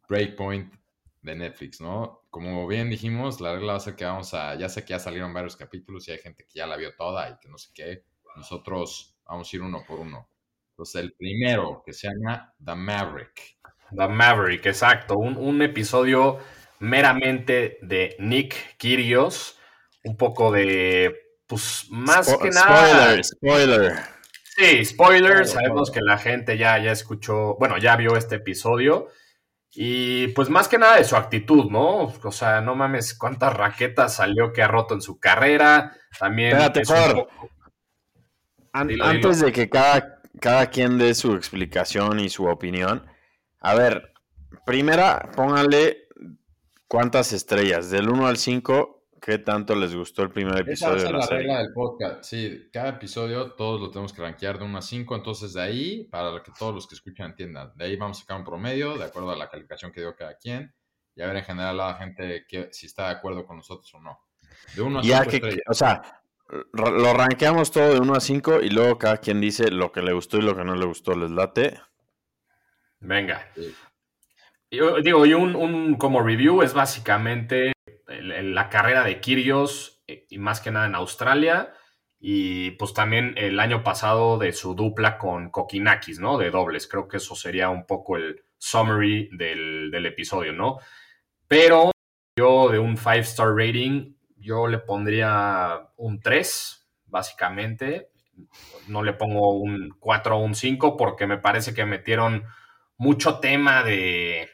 Breakpoint 0.09 0.75
de 1.23 1.37
Netflix, 1.37 1.81
¿no? 1.81 2.26
Como 2.37 2.67
bien 2.67 2.91
dijimos, 2.91 3.41
la 3.41 3.55
regla 3.55 3.73
va 3.73 3.79
a 3.79 3.81
ser 3.81 3.97
que 3.97 4.05
vamos 4.05 4.35
a, 4.35 4.57
ya 4.57 4.69
sé 4.69 4.83
que 4.85 4.91
ya 4.91 4.99
salieron 4.99 5.33
varios 5.33 5.57
capítulos 5.57 6.07
y 6.07 6.11
hay 6.11 6.19
gente 6.19 6.45
que 6.45 6.53
ya 6.59 6.67
la 6.67 6.77
vio 6.77 6.95
toda 6.95 7.31
y 7.31 7.39
que 7.39 7.49
no 7.49 7.57
sé 7.57 7.71
qué, 7.75 8.05
nosotros 8.37 9.17
vamos 9.25 9.51
a 9.51 9.57
ir 9.57 9.63
uno 9.63 9.83
por 9.89 10.01
uno. 10.01 10.29
Entonces, 10.73 10.97
el 11.01 11.15
primero, 11.15 11.83
que 11.83 11.95
se 11.95 12.09
llama 12.09 12.53
The 12.63 12.75
Maverick. 12.75 13.57
The 13.97 14.07
Maverick, 14.09 14.67
exacto. 14.67 15.17
Un, 15.17 15.39
un 15.39 15.63
episodio 15.63 16.39
meramente 16.81 17.79
de 17.81 18.17
Nick 18.19 18.77
Kyrgios. 18.77 19.59
Un 20.05 20.19
poco 20.19 20.53
de, 20.53 21.17
pues, 21.47 21.87
más 21.89 22.29
Spo- 22.29 22.43
que 22.43 22.51
nada. 22.51 23.23
Spoiler, 23.23 23.25
spoiler. 23.25 23.93
Sí, 24.45 24.85
spoiler. 24.85 25.47
Sabemos 25.47 25.89
todo. 25.89 25.95
que 25.95 26.01
la 26.03 26.19
gente 26.19 26.59
ya, 26.59 26.77
ya 26.77 26.93
escuchó, 26.93 27.57
bueno, 27.59 27.79
ya 27.79 27.97
vio 27.97 28.15
este 28.15 28.35
episodio. 28.35 29.09
Y 29.79 30.29
pues 30.29 30.49
más 30.49 30.69
que 30.69 30.79
nada 30.79 30.97
de 30.97 31.05
su 31.05 31.17
actitud, 31.17 31.71
¿no? 31.71 32.05
O 32.23 32.33
sea, 32.33 32.63
no 32.63 32.75
mames, 32.75 33.13
cuántas 33.17 33.53
raquetas 33.55 34.15
salió 34.17 34.53
que 34.53 34.63
ha 34.63 34.69
roto 34.69 34.95
en 34.95 35.03
su 35.03 35.21
carrera. 35.21 35.93
También. 36.19 36.53
Espérate, 36.57 36.83
poco- 37.15 37.29
An- 38.73 38.89
Dilo, 38.89 39.05
antes 39.05 39.37
dilo. 39.37 39.47
de 39.47 39.53
que 39.53 39.69
cada, 39.69 40.21
cada 40.41 40.67
quien 40.71 40.97
dé 40.99 41.15
su 41.15 41.35
explicación 41.35 42.21
y 42.21 42.29
su 42.31 42.47
opinión, 42.47 43.07
a 43.61 43.75
ver, 43.75 44.13
primera, 44.65 45.31
pónganle 45.37 46.05
cuántas 46.89 47.33
estrellas, 47.33 47.91
del 47.91 48.09
1 48.09 48.27
al 48.27 48.37
5, 48.39 48.96
¿qué 49.21 49.39
tanto 49.39 49.75
les 49.75 49.95
gustó 49.95 50.23
el 50.23 50.31
primer 50.31 50.69
Esa 50.69 50.93
episodio 50.93 50.95
de 50.95 51.01
ser 51.01 51.13
la 51.13 51.19
la 51.19 51.27
regla 51.27 51.59
del 51.59 51.73
podcast. 51.73 52.25
Sí, 52.25 52.69
cada 52.73 52.91
episodio 52.91 53.53
todos 53.53 53.81
lo 53.81 53.91
tenemos 53.91 54.13
que 54.13 54.23
rankear 54.23 54.59
de 54.59 54.65
1 54.65 54.79
a 54.79 54.83
5. 54.83 55.17
Entonces, 55.17 55.53
de 55.53 55.63
ahí, 55.63 56.05
para 56.05 56.43
que 56.43 56.53
todos 56.59 56.75
los 56.75 56.87
que 56.87 56.95
escuchan 56.95 57.31
entiendan, 57.31 57.73
de 57.77 57.85
ahí 57.85 57.97
vamos 57.97 58.19
a 58.19 58.21
sacar 58.23 58.39
un 58.39 58.45
promedio 58.45 58.97
de 58.97 59.05
acuerdo 59.05 59.31
a 59.31 59.37
la 59.37 59.49
calificación 59.49 59.93
que 59.93 60.01
dio 60.01 60.15
cada 60.15 60.37
quien 60.37 60.75
y 61.15 61.23
a 61.23 61.27
ver 61.27 61.37
en 61.37 61.45
general 61.45 61.81
a 61.81 61.89
la 61.89 61.95
gente 61.95 62.45
que, 62.49 62.69
si 62.73 62.87
está 62.87 63.07
de 63.07 63.15
acuerdo 63.15 63.47
con 63.47 63.57
nosotros 63.57 63.93
o 63.95 64.01
no. 64.01 64.21
De 64.75 64.83
1 64.83 64.99
a 64.99 65.03
5 65.03 65.15
Ya 65.15 65.25
que, 65.25 65.37
estrellas. 65.37 65.63
o 65.69 65.75
sea, 65.75 66.23
lo 66.73 67.15
rankeamos 67.15 67.71
todo 67.71 67.95
de 67.95 68.01
1 68.01 68.15
a 68.15 68.21
5 68.21 68.61
y 68.63 68.71
luego 68.71 68.99
cada 68.99 69.17
quien 69.19 69.41
dice 69.41 69.71
lo 69.71 69.93
que 69.93 70.03
le 70.03 70.13
gustó 70.13 70.39
y 70.39 70.43
lo 70.43 70.55
que 70.55 70.65
no 70.65 70.75
le 70.77 70.87
gustó, 70.87 71.15
¿les 71.15 71.31
late? 71.31 71.81
Venga. 73.01 73.49
Sí. 73.55 73.75
Yo 74.71 75.01
digo, 75.01 75.25
y 75.25 75.33
un, 75.33 75.55
un 75.55 75.97
como 75.97 76.23
review 76.23 76.63
es 76.63 76.75
básicamente 76.75 77.73
la 78.23 78.69
carrera 78.69 79.05
de 79.05 79.21
Kyrgios 79.21 80.03
eh, 80.07 80.27
y 80.31 80.39
más 80.39 80.61
que 80.61 80.71
nada 80.71 80.87
en 80.87 80.95
Australia 80.95 81.73
y 82.19 82.73
pues 82.73 82.95
también 82.95 83.35
el 83.37 83.61
año 83.61 83.85
pasado 83.85 84.39
de 84.39 84.53
su 84.53 84.75
dupla 84.75 85.19
con 85.19 85.51
Kokinakis, 85.51 86.19
¿no? 86.19 86.39
De 86.39 86.51
dobles. 86.51 86.89
Creo 86.89 87.09
que 87.09 87.19
eso 87.19 87.35
sería 87.37 87.69
un 87.69 87.87
poco 87.87 88.17
el 88.17 88.43
summary 88.59 89.29
del, 89.33 89.91
del 89.91 90.07
episodio, 90.07 90.53
¿no? 90.53 90.79
Pero 91.47 91.93
yo 92.37 92.69
de 92.69 92.79
un 92.79 92.97
5-star 92.97 93.55
rating, 93.55 94.15
yo 94.37 94.67
le 94.67 94.79
pondría 94.79 95.91
un 95.97 96.21
3, 96.21 96.89
básicamente. 97.07 98.11
No 98.89 99.03
le 99.03 99.13
pongo 99.13 99.53
un 99.53 99.95
4 99.99 100.37
o 100.37 100.45
un 100.45 100.55
5 100.55 100.97
porque 100.97 101.27
me 101.27 101.39
parece 101.39 101.75
que 101.75 101.85
metieron 101.85 102.45
mucho 102.97 103.39
tema 103.39 103.83
de... 103.83 104.49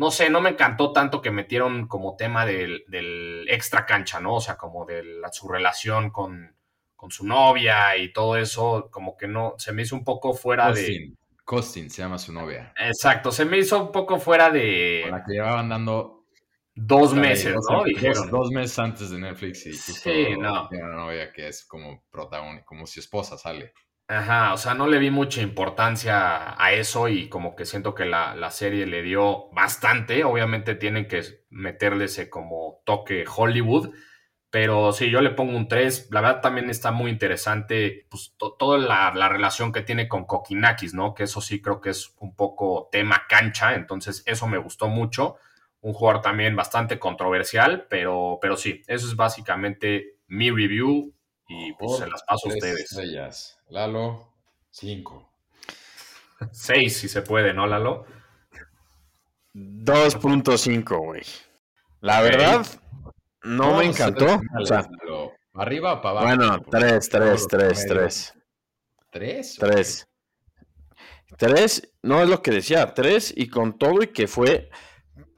No 0.00 0.10
sé, 0.10 0.30
no 0.30 0.40
me 0.40 0.50
encantó 0.50 0.92
tanto 0.92 1.20
que 1.20 1.30
metieron 1.30 1.86
como 1.86 2.16
tema 2.16 2.46
del, 2.46 2.84
del 2.88 3.46
extra 3.50 3.84
cancha, 3.84 4.18
¿no? 4.18 4.36
O 4.36 4.40
sea, 4.40 4.56
como 4.56 4.86
de 4.86 5.04
la- 5.04 5.30
su 5.30 5.46
relación 5.46 6.10
con, 6.10 6.56
con 6.96 7.10
su 7.10 7.26
novia 7.26 7.96
y 7.98 8.12
todo 8.12 8.36
eso, 8.36 8.88
como 8.90 9.14
que 9.16 9.28
no, 9.28 9.54
se 9.58 9.72
me 9.72 9.82
hizo 9.82 9.94
un 9.94 10.04
poco 10.04 10.32
fuera 10.32 10.72
de... 10.72 11.12
Costin. 11.44 11.90
Se 11.90 12.00
llama 12.02 12.18
su 12.18 12.32
novia. 12.32 12.72
Exacto, 12.78 13.30
se 13.30 13.44
me 13.44 13.58
hizo 13.58 13.82
un 13.82 13.92
poco 13.92 14.18
fuera 14.18 14.46
Con 14.46 14.54
de 14.54 15.06
la 15.10 15.22
que 15.24 15.32
llevaban 15.34 15.68
dando 15.68 16.24
dos 16.74 17.12
meses, 17.12 17.52
dos, 17.54 17.66
¿no? 17.70 17.84
Dijeron. 17.84 18.30
dos 18.30 18.50
meses 18.50 18.78
antes 18.78 19.10
de 19.10 19.18
Netflix 19.18 19.66
y 19.66 19.72
justo 19.72 19.92
Sí, 20.10 20.36
no. 20.38 20.68
tiene 20.68 20.84
una 20.84 20.96
novia 20.96 21.32
que 21.32 21.48
es 21.48 21.66
como 21.66 22.04
protagonista, 22.10 22.64
como 22.64 22.86
si 22.86 23.00
esposa 23.00 23.36
sale. 23.36 23.74
Ajá, 24.12 24.52
o 24.54 24.56
sea, 24.56 24.74
no 24.74 24.88
le 24.88 24.98
vi 24.98 25.10
mucha 25.12 25.40
importancia 25.40 26.60
a 26.60 26.72
eso 26.72 27.06
y 27.08 27.28
como 27.28 27.54
que 27.54 27.64
siento 27.64 27.94
que 27.94 28.04
la, 28.06 28.34
la 28.34 28.50
serie 28.50 28.84
le 28.86 29.02
dio 29.02 29.48
bastante. 29.52 30.24
Obviamente 30.24 30.74
tienen 30.74 31.06
que 31.06 31.22
meterle 31.50 32.06
ese 32.06 32.28
como 32.28 32.82
toque 32.84 33.24
Hollywood, 33.24 33.94
pero 34.50 34.90
sí, 34.92 35.10
yo 35.10 35.20
le 35.20 35.30
pongo 35.30 35.56
un 35.56 35.68
3. 35.68 36.08
La 36.10 36.20
verdad 36.22 36.40
también 36.40 36.70
está 36.70 36.90
muy 36.90 37.08
interesante 37.12 38.06
pues, 38.10 38.34
to- 38.36 38.56
toda 38.58 38.78
la, 38.78 39.12
la 39.14 39.28
relación 39.28 39.70
que 39.72 39.82
tiene 39.82 40.08
con 40.08 40.24
Kokinakis, 40.26 40.92
¿no? 40.92 41.14
Que 41.14 41.22
eso 41.24 41.40
sí 41.40 41.62
creo 41.62 41.80
que 41.80 41.90
es 41.90 42.12
un 42.18 42.34
poco 42.34 42.88
tema 42.90 43.26
cancha, 43.28 43.74
entonces 43.76 44.24
eso 44.26 44.48
me 44.48 44.58
gustó 44.58 44.88
mucho. 44.88 45.36
Un 45.82 45.92
jugador 45.94 46.20
también 46.20 46.56
bastante 46.56 46.98
controversial, 46.98 47.86
pero, 47.88 48.38
pero 48.42 48.56
sí, 48.56 48.82
eso 48.88 49.06
es 49.06 49.14
básicamente 49.14 50.16
mi 50.26 50.50
review 50.50 51.14
y 51.50 51.72
pues 51.74 51.98
se 51.98 52.06
las 52.06 52.22
paso 52.22 52.48
a 52.48 52.50
Tres 52.50 52.54
ustedes. 52.62 52.80
estrellas. 52.92 53.58
Lalo, 53.68 54.32
cinco. 54.70 55.32
Seis, 56.52 56.96
si 56.98 57.08
se 57.08 57.22
puede, 57.22 57.52
¿no, 57.52 57.66
Lalo? 57.66 58.06
2.5, 59.54 60.96
güey. 61.04 61.22
La 62.00 62.22
verdad, 62.22 62.64
no 63.42 63.76
me 63.78 63.84
encantó. 63.86 64.24
hacer 64.26 64.36
O 64.36 64.40
finales, 64.40 64.68
sea, 64.68 64.88
Lalo. 65.02 65.32
¿Arriba 65.54 65.94
o 65.94 66.00
para 66.02 66.20
abajo? 66.20 66.36
bueno, 66.36 66.62
Por 66.62 66.70
3, 66.80 67.08
todos 67.08 67.08
3, 67.08 67.30
los 67.30 67.48
3, 67.48 67.84
promedios. 67.86 68.34
3. 69.10 69.56
¿Tres? 69.58 69.58
3. 69.58 70.06
3, 71.36 71.92
no 72.02 72.22
es 72.22 72.28
lo 72.28 72.42
que 72.42 72.50
decía, 72.52 72.94
3 72.94 73.34
y 73.36 73.48
con 73.48 73.76
todo 73.78 74.02
y 74.02 74.08
que 74.08 74.26
fue 74.28 74.70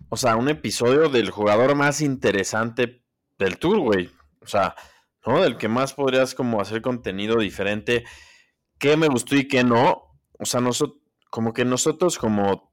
o 0.09 0.16
sea, 0.18 0.37
un 0.37 0.51
episodio 0.51 1.09
del 1.09 1.31
jugador 1.31 1.75
más 1.75 2.03
interesante 2.03 3.03
del 3.38 3.57
tour, 3.59 3.79
güey. 3.79 4.11
O 4.42 4.46
sea, 4.46 4.75
¿no? 5.26 5.42
Del 5.42 5.56
que 5.56 5.68
más 5.68 5.94
podrías 5.94 6.35
como 6.35 6.61
hacer 6.61 6.82
contenido 6.82 7.38
diferente. 7.38 8.04
¿Qué 8.78 8.96
me 8.96 9.08
gustó 9.08 9.37
y 9.37 9.48
qué 9.48 9.64
no? 9.64 10.18
O 10.38 10.44
sea, 10.44 10.61
nosotros, 10.61 11.00
como 11.30 11.52
que 11.52 11.64
nosotros 11.64 12.18
como 12.18 12.72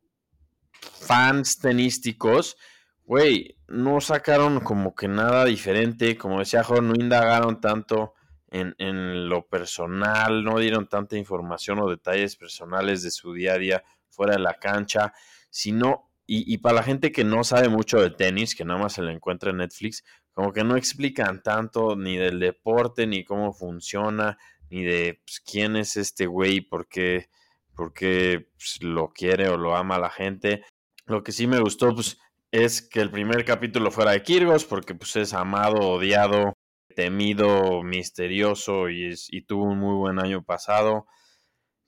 fans 0.81 1.59
tenísticos, 1.59 2.57
güey, 3.03 3.57
no 3.67 4.01
sacaron 4.01 4.59
como 4.61 4.95
que 4.95 5.07
nada 5.07 5.45
diferente. 5.45 6.17
Como 6.17 6.39
decía 6.39 6.63
Jorge, 6.63 6.81
no 6.81 6.93
indagaron 6.95 7.61
tanto 7.61 8.13
en, 8.49 8.75
en, 8.79 9.29
lo 9.29 9.47
personal, 9.47 10.43
no 10.43 10.57
dieron 10.59 10.87
tanta 10.87 11.17
información 11.17 11.79
o 11.79 11.89
detalles 11.89 12.35
personales 12.35 13.03
de 13.03 13.11
su 13.11 13.33
día 13.33 13.53
a 13.53 13.57
día 13.57 13.83
fuera 14.09 14.33
de 14.33 14.39
la 14.39 14.55
cancha, 14.55 15.13
sino 15.51 16.09
y, 16.31 16.59
para 16.59 16.75
la 16.75 16.83
gente 16.83 17.11
que 17.11 17.23
no 17.23 17.43
sabe 17.43 17.69
mucho 17.69 17.99
de 17.99 18.11
tenis, 18.11 18.53
que 18.53 18.63
nada 18.63 18.79
más 18.79 18.93
se 18.93 19.01
le 19.01 19.11
encuentra 19.11 19.49
en 19.49 19.57
Netflix, 19.57 20.03
como 20.39 20.53
que 20.53 20.63
no 20.63 20.77
explican 20.77 21.43
tanto 21.43 21.97
ni 21.97 22.15
del 22.15 22.39
deporte, 22.39 23.05
ni 23.05 23.25
cómo 23.25 23.51
funciona, 23.51 24.37
ni 24.69 24.85
de 24.85 25.19
pues, 25.25 25.41
quién 25.41 25.75
es 25.75 25.97
este 25.97 26.27
güey, 26.27 26.61
por 26.61 26.87
qué, 26.87 27.27
por 27.75 27.91
qué 27.91 28.47
pues, 28.55 28.81
lo 28.81 29.09
quiere 29.09 29.49
o 29.49 29.57
lo 29.57 29.75
ama 29.75 29.99
la 29.99 30.09
gente. 30.09 30.63
Lo 31.07 31.23
que 31.23 31.33
sí 31.33 31.45
me 31.45 31.59
gustó 31.59 31.93
pues, 31.93 32.19
es 32.51 32.81
que 32.81 33.01
el 33.01 33.11
primer 33.11 33.43
capítulo 33.43 33.91
fuera 33.91 34.11
de 34.11 34.23
Kirgos, 34.23 34.63
porque 34.63 34.95
pues, 34.95 35.17
es 35.17 35.33
amado, 35.33 35.75
odiado, 35.81 36.53
temido, 36.95 37.83
misterioso 37.83 38.89
y, 38.89 39.13
y 39.31 39.41
tuvo 39.41 39.65
un 39.65 39.79
muy 39.79 39.95
buen 39.97 40.19
año 40.19 40.41
pasado. 40.41 41.05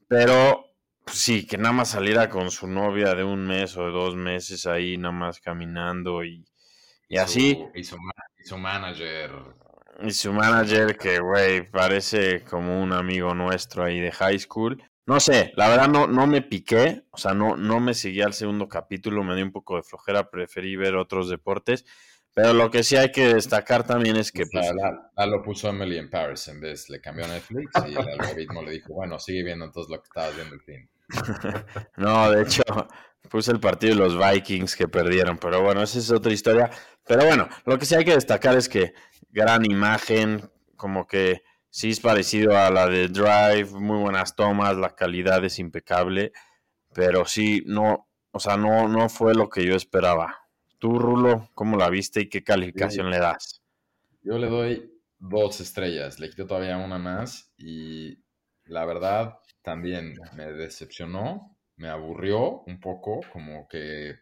Pero 0.10 0.66
pues 1.06 1.18
sí, 1.20 1.48
que 1.48 1.58
nada 1.58 1.72
más 1.72 1.92
saliera 1.92 2.30
con 2.30 2.52
su 2.52 2.68
novia 2.68 3.16
de 3.16 3.24
un 3.24 3.48
mes 3.48 3.78
o 3.78 3.86
de 3.86 3.92
dos 3.92 4.18
meses 4.18 4.66
ahí, 4.66 4.98
nada 4.98 5.14
más 5.14 5.40
caminando 5.40 6.26
y, 6.26 6.51
y, 7.12 7.18
así. 7.18 7.66
Y 7.76 7.84
su, 7.84 7.98
manager. 8.58 9.32
Y 10.02 10.12
su 10.12 10.32
manager, 10.32 10.98
que, 10.98 11.20
güey, 11.20 11.70
parece 11.70 12.42
como 12.46 12.82
un 12.82 12.94
amigo 12.94 13.36
nuestro 13.36 13.84
ahí 13.84 14.00
de 14.00 14.14
high 14.14 14.40
school. 14.40 14.82
No 15.06 15.20
sé, 15.20 15.52
la 15.58 15.68
verdad 15.68 15.90
no, 15.90 16.08
no 16.08 16.26
me 16.26 16.42
piqué, 16.42 17.04
o 17.12 17.18
sea, 17.18 17.34
no, 17.34 17.58
no 17.58 17.82
me 17.82 17.96
seguí 17.96 18.22
al 18.22 18.34
segundo 18.34 18.70
capítulo, 18.70 19.26
me 19.26 19.36
dio 19.36 19.44
un 19.44 19.52
poco 19.52 19.76
de 19.76 19.84
flojera, 19.84 20.30
preferí 20.30 20.78
ver 20.78 20.96
otros 20.96 21.30
deportes. 21.30 21.86
Pero 22.34 22.54
lo 22.54 22.72
que 22.72 22.82
sí 22.82 22.96
hay 22.96 23.12
que 23.12 23.34
destacar 23.34 23.86
también 23.86 24.16
es 24.16 24.32
que. 24.32 24.46
Pues, 24.46 24.72
la, 24.74 25.26
lo 25.26 25.44
puso 25.44 25.68
Emily 25.68 25.98
en 25.98 26.10
Paris 26.10 26.48
en 26.48 26.62
vez, 26.62 26.90
le 26.90 27.02
cambió 27.02 27.28
Netflix 27.28 27.72
y 27.90 27.92
el 27.92 27.98
algoritmo 27.98 28.62
le 28.62 28.72
dijo, 28.72 28.94
bueno, 28.94 29.20
sigue 29.20 29.44
viendo 29.44 29.66
entonces 29.66 29.92
lo 29.92 30.02
que 30.02 30.08
estabas 30.08 30.36
viendo 30.38 30.56
el 30.56 30.62
fin. 30.62 30.90
no, 31.98 32.32
de 32.32 32.44
hecho, 32.44 32.64
puse 33.30 33.52
el 33.52 33.60
partido 33.60 33.96
de 33.96 34.00
los 34.00 34.18
Vikings 34.18 34.76
que 34.76 34.88
perdieron, 34.88 35.38
pero 35.38 35.62
bueno, 35.62 35.82
esa 35.82 36.00
es 36.00 36.12
otra 36.12 36.32
historia. 36.32 36.70
Pero 37.06 37.26
bueno, 37.26 37.48
lo 37.66 37.78
que 37.78 37.86
sí 37.86 37.96
hay 37.96 38.06
que 38.06 38.16
destacar 38.16 38.58
es 38.58 38.70
que 38.70 38.94
gran 39.30 39.66
imagen, 39.66 40.50
como 40.76 41.08
que 41.08 41.44
sí 41.70 41.90
es 41.90 42.00
parecido 42.00 42.58
a 42.58 42.70
la 42.70 42.88
de 42.88 43.08
Drive, 43.08 43.72
muy 43.72 44.00
buenas 44.00 44.36
tomas, 44.36 44.78
la 44.78 44.96
calidad 44.96 45.44
es 45.46 45.60
impecable, 45.60 46.34
pero 46.94 47.26
sí, 47.26 47.64
no, 47.66 48.10
o 48.32 48.40
sea, 48.40 48.58
no, 48.58 48.88
no 48.88 49.10
fue 49.10 49.34
lo 49.34 49.50
que 49.50 49.66
yo 49.66 49.76
esperaba. 49.76 50.38
Tú, 50.78 51.00
Rulo, 51.00 51.50
¿cómo 51.54 51.78
la 51.78 51.90
viste 51.90 52.22
y 52.22 52.30
qué 52.30 52.44
calificación 52.44 53.10
le 53.10 53.20
das? 53.20 53.62
Yo 54.24 54.38
le 54.38 54.48
doy 54.48 54.92
dos 55.18 55.62
estrellas, 55.62 56.20
le 56.20 56.30
quito 56.30 56.48
todavía 56.48 56.78
una 56.78 56.98
más 56.98 57.54
y 57.58 58.18
la 58.66 58.86
verdad 58.86 59.38
también 59.62 60.16
me 60.34 60.52
decepcionó, 60.52 61.56
me 61.78 61.90
aburrió 61.90 62.62
un 62.68 62.80
poco, 62.80 63.22
como 63.32 63.68
que 63.68 64.16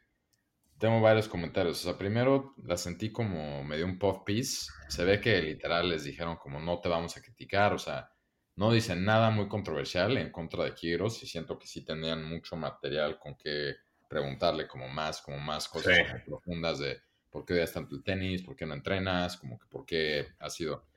tengo 0.79 1.01
varios 1.01 1.27
comentarios. 1.27 1.81
O 1.81 1.83
sea, 1.89 1.97
primero 1.97 2.55
la 2.63 2.77
sentí 2.77 3.11
como 3.11 3.63
medio 3.63 3.85
un 3.85 3.99
puff 3.99 4.19
piece. 4.25 4.71
Se 4.87 5.03
ve 5.03 5.19
que 5.19 5.41
literal 5.41 5.89
les 5.89 6.03
dijeron 6.03 6.37
como 6.37 6.59
no 6.59 6.79
te 6.79 6.89
vamos 6.89 7.15
a 7.17 7.21
criticar, 7.21 7.73
o 7.73 7.79
sea, 7.79 8.09
no 8.55 8.71
dicen 8.71 9.05
nada 9.05 9.29
muy 9.29 9.47
controversial 9.47 10.17
en 10.17 10.31
contra 10.31 10.63
de 10.63 10.73
Quiros 10.73 11.21
y 11.23 11.27
siento 11.27 11.57
que 11.57 11.67
sí 11.67 11.85
tenían 11.85 12.23
mucho 12.23 12.55
material 12.55 13.17
con 13.19 13.35
que 13.35 13.75
preguntarle 14.09 14.67
como 14.67 14.89
más, 14.89 15.21
como 15.21 15.37
más 15.37 15.67
cosas 15.67 15.97
profundas 16.25 16.79
de 16.79 16.99
por 17.29 17.45
qué 17.45 17.53
odias 17.53 17.71
tanto 17.71 17.95
el 17.95 18.03
tenis, 18.03 18.41
por 18.41 18.55
qué 18.55 18.65
no 18.65 18.73
entrenas, 18.73 19.37
como 19.37 19.59
que 19.59 19.67
por 19.67 19.85
qué 19.85 20.27
ha 20.39 20.49
sido. 20.49 20.87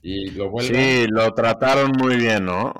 Y 0.00 0.30
lo 0.30 0.48
vuelven... 0.48 0.74
Sí, 0.74 1.06
lo 1.08 1.34
trataron 1.34 1.92
muy 1.98 2.16
bien, 2.16 2.44
¿no? 2.44 2.72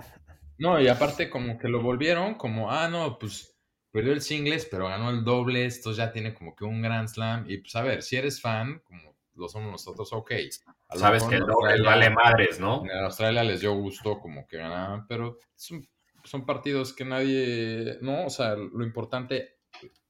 No, 0.59 0.81
y 0.81 0.88
aparte 0.88 1.29
como 1.31 1.59
que 1.59 1.69
lo 1.69 1.83
volvieron 1.83 2.35
como, 2.35 2.71
ah, 2.71 2.88
no, 2.88 3.19
pues 3.19 3.57
perdió 3.91 4.12
el 4.12 4.23
singles, 4.23 4.67
pero 4.71 4.88
ganó 4.88 5.11
el 5.11 5.23
doble, 5.23 5.67
esto 5.67 5.93
ya 5.93 6.12
tiene 6.12 6.35
como 6.35 6.57
que 6.57 6.65
un 6.65 6.83
Grand 6.83 7.09
Slam. 7.09 7.45
Y 7.49 7.59
pues 7.59 7.77
a 7.77 7.83
ver, 7.83 8.03
si 8.03 8.17
eres 8.17 8.41
fan, 8.41 8.81
como 8.85 9.17
lo 9.35 9.49
somos 9.49 9.71
nosotros, 9.71 10.12
ok. 10.12 10.33
Sabes 10.95 11.25
que 11.25 11.37
el 11.37 11.47
doble 11.47 11.81
vale 11.83 12.11
madres, 12.11 12.59
¿no? 12.59 12.83
En 12.85 13.05
Australia 13.05 13.45
les 13.45 13.61
dio 13.61 13.75
gusto 13.75 14.19
como 14.19 14.47
que 14.47 14.59
ganaban, 14.59 15.07
pero 15.07 15.38
son, 15.55 15.87
son 16.25 16.45
partidos 16.45 16.93
que 16.93 17.05
nadie, 17.05 17.99
¿no? 18.01 18.27
O 18.27 18.31
sea, 18.31 18.55
lo 18.55 18.85
importante 18.85 19.61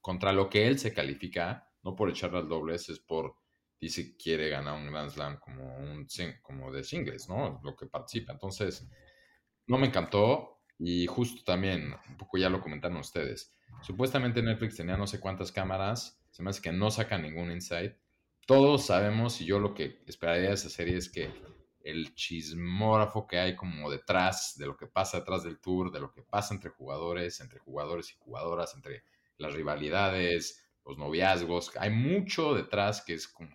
contra 0.01 0.33
lo 0.33 0.49
que 0.49 0.67
él 0.67 0.79
se 0.79 0.93
califica, 0.93 1.69
no 1.83 1.95
por 1.95 2.09
echarle 2.09 2.39
al 2.39 2.49
dobles, 2.49 2.89
es 2.89 2.99
por, 2.99 3.35
dice 3.79 4.11
que 4.11 4.17
quiere 4.17 4.49
ganar 4.49 4.75
un 4.75 4.91
Grand 4.91 5.09
Slam 5.09 5.39
como, 5.39 5.77
un, 5.77 6.07
como 6.41 6.71
de 6.71 6.83
singles, 6.83 7.29
¿no? 7.29 7.59
Lo 7.63 7.75
que 7.75 7.85
participa. 7.85 8.33
Entonces, 8.33 8.85
no 9.67 9.77
me 9.77 9.87
encantó 9.87 10.61
y 10.79 11.05
justo 11.07 11.43
también, 11.43 11.93
un 12.09 12.17
poco 12.17 12.37
ya 12.37 12.49
lo 12.49 12.61
comentaron 12.61 12.97
ustedes, 12.97 13.55
supuestamente 13.81 14.41
Netflix 14.41 14.75
tenía 14.77 14.97
no 14.97 15.07
sé 15.07 15.19
cuántas 15.19 15.51
cámaras, 15.51 16.21
se 16.31 16.43
me 16.43 16.49
hace 16.49 16.61
que 16.61 16.71
no 16.71 16.89
saca 16.89 17.17
ningún 17.17 17.51
insight. 17.51 17.93
Todos 18.45 18.87
sabemos 18.87 19.39
y 19.39 19.45
yo 19.45 19.59
lo 19.59 19.73
que 19.73 20.03
esperaría 20.07 20.49
de 20.49 20.55
esa 20.55 20.69
serie 20.69 20.97
es 20.97 21.09
que 21.09 21.31
el 21.83 22.15
chismógrafo 22.15 23.27
que 23.27 23.39
hay 23.39 23.55
como 23.55 23.89
detrás 23.91 24.55
de 24.57 24.65
lo 24.65 24.75
que 24.75 24.87
pasa 24.87 25.19
detrás 25.19 25.43
del 25.43 25.59
tour, 25.59 25.91
de 25.91 25.99
lo 25.99 26.11
que 26.11 26.23
pasa 26.23 26.53
entre 26.53 26.69
jugadores, 26.69 27.39
entre 27.41 27.59
jugadores 27.59 28.11
y 28.11 28.15
jugadoras, 28.17 28.73
entre 28.73 29.03
las 29.37 29.53
rivalidades, 29.53 30.65
los 30.85 30.97
noviazgos. 30.97 31.71
Hay 31.77 31.89
mucho 31.89 32.53
detrás 32.53 33.01
que 33.01 33.13
es 33.13 33.27
como... 33.27 33.49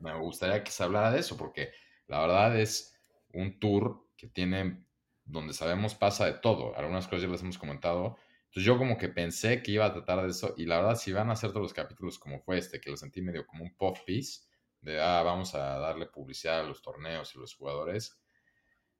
Me 0.00 0.14
gustaría 0.18 0.62
que 0.62 0.70
se 0.70 0.82
hablara 0.82 1.10
de 1.10 1.20
eso, 1.20 1.36
porque 1.38 1.72
la 2.06 2.20
verdad 2.20 2.58
es 2.60 2.94
un 3.32 3.58
tour 3.58 4.06
que 4.16 4.28
tiene, 4.28 4.85
donde 5.26 5.52
sabemos 5.52 5.94
pasa 5.94 6.26
de 6.26 6.34
todo. 6.34 6.76
Algunas 6.76 7.06
cosas 7.06 7.22
ya 7.22 7.28
las 7.28 7.42
hemos 7.42 7.58
comentado. 7.58 8.16
Entonces 8.46 8.64
yo 8.64 8.78
como 8.78 8.96
que 8.96 9.08
pensé 9.08 9.62
que 9.62 9.72
iba 9.72 9.84
a 9.84 9.92
tratar 9.92 10.22
de 10.22 10.30
eso 10.30 10.54
y 10.56 10.64
la 10.64 10.76
verdad 10.78 10.96
si 10.96 11.12
van 11.12 11.28
a 11.28 11.34
hacer 11.34 11.50
todos 11.50 11.62
los 11.62 11.74
capítulos 11.74 12.18
como 12.18 12.40
fue 12.40 12.58
este, 12.58 12.80
que 12.80 12.90
lo 12.90 12.96
sentí 12.96 13.20
medio 13.20 13.46
como 13.46 13.64
un 13.64 13.76
pop 13.76 13.98
piece, 14.06 14.44
de, 14.80 15.00
ah, 15.00 15.22
vamos 15.22 15.54
a 15.54 15.78
darle 15.78 16.06
publicidad 16.06 16.60
a 16.60 16.62
los 16.62 16.80
torneos 16.80 17.34
y 17.34 17.38
los 17.38 17.54
jugadores. 17.54 18.18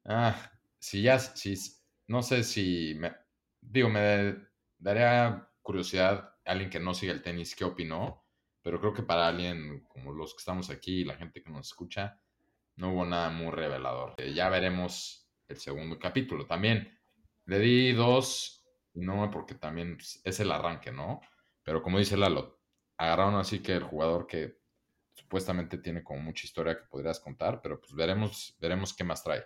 Ah, 0.05 0.51
si 0.79 1.01
ya, 1.01 1.17
si, 1.17 1.55
no 2.07 2.21
sé 2.21 2.43
si, 2.43 2.93
me, 2.95 3.15
digo, 3.61 3.89
me 3.89 4.35
daría 4.77 5.49
curiosidad, 5.61 6.35
alguien 6.45 6.69
que 6.69 6.79
no 6.79 6.93
sigue 6.93 7.13
el 7.13 7.21
tenis, 7.21 7.55
qué 7.55 7.63
opinó, 7.63 8.25
pero 8.61 8.79
creo 8.79 8.93
que 8.93 9.03
para 9.03 9.27
alguien 9.27 9.85
como 9.87 10.11
los 10.11 10.33
que 10.33 10.39
estamos 10.39 10.69
aquí 10.69 11.01
y 11.01 11.05
la 11.05 11.15
gente 11.15 11.41
que 11.41 11.49
nos 11.49 11.67
escucha, 11.67 12.19
no 12.75 12.91
hubo 12.91 13.05
nada 13.05 13.29
muy 13.29 13.51
revelador. 13.51 14.15
Ya 14.33 14.49
veremos 14.49 15.26
el 15.47 15.57
segundo 15.57 15.99
capítulo. 15.99 16.45
También 16.45 16.97
le 17.45 17.59
di 17.59 17.93
dos, 17.93 18.65
no 18.93 19.29
porque 19.31 19.55
también 19.55 19.97
es 20.23 20.39
el 20.39 20.51
arranque, 20.51 20.91
¿no? 20.91 21.21
Pero 21.63 21.81
como 21.81 21.99
dice 21.99 22.17
Lalo, 22.17 22.59
agarraron 22.97 23.35
así 23.35 23.59
que 23.59 23.73
el 23.73 23.83
jugador 23.83 24.27
que 24.27 24.57
supuestamente 25.13 25.77
tiene 25.77 26.03
como 26.03 26.21
mucha 26.21 26.45
historia 26.45 26.77
que 26.77 26.85
podrías 26.89 27.19
contar, 27.19 27.61
pero 27.61 27.79
pues 27.79 27.93
veremos, 27.93 28.55
veremos 28.59 28.93
qué 28.93 29.03
más 29.03 29.23
trae. 29.23 29.43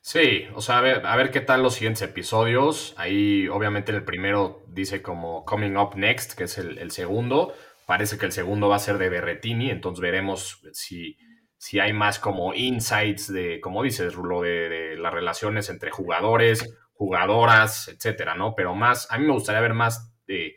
Sí, 0.00 0.44
o 0.54 0.60
sea, 0.60 0.78
a 0.78 0.80
ver, 0.82 1.06
a 1.06 1.16
ver 1.16 1.30
qué 1.30 1.40
tal 1.40 1.62
los 1.62 1.74
siguientes 1.74 2.02
episodios. 2.02 2.94
Ahí, 2.98 3.48
obviamente, 3.48 3.92
el 3.92 4.04
primero 4.04 4.62
dice 4.68 5.00
como 5.00 5.44
Coming 5.44 5.76
Up 5.76 5.96
Next, 5.96 6.34
que 6.34 6.44
es 6.44 6.58
el, 6.58 6.90
segundo. 6.90 7.54
Parece 7.86 8.18
que 8.18 8.26
el 8.26 8.32
segundo 8.32 8.68
va 8.68 8.76
a 8.76 8.80
ser 8.80 8.98
de 8.98 9.08
Berretini, 9.08 9.70
entonces 9.70 10.00
veremos 10.02 10.60
si, 10.72 11.16
si 11.64 11.80
hay 11.80 11.94
más 11.94 12.18
como 12.18 12.52
insights 12.52 13.32
de, 13.32 13.58
como 13.58 13.82
dices, 13.82 14.14
Rulo, 14.14 14.42
de, 14.42 14.96
las 14.98 15.14
relaciones 15.14 15.70
entre 15.70 15.90
jugadores, 15.90 16.76
jugadoras, 16.92 17.88
etcétera, 17.88 18.34
¿no? 18.34 18.54
Pero 18.54 18.74
más, 18.74 19.10
a 19.10 19.16
mí 19.16 19.24
me 19.24 19.32
gustaría 19.32 19.62
ver 19.62 19.72
más 19.72 20.12
de 20.26 20.56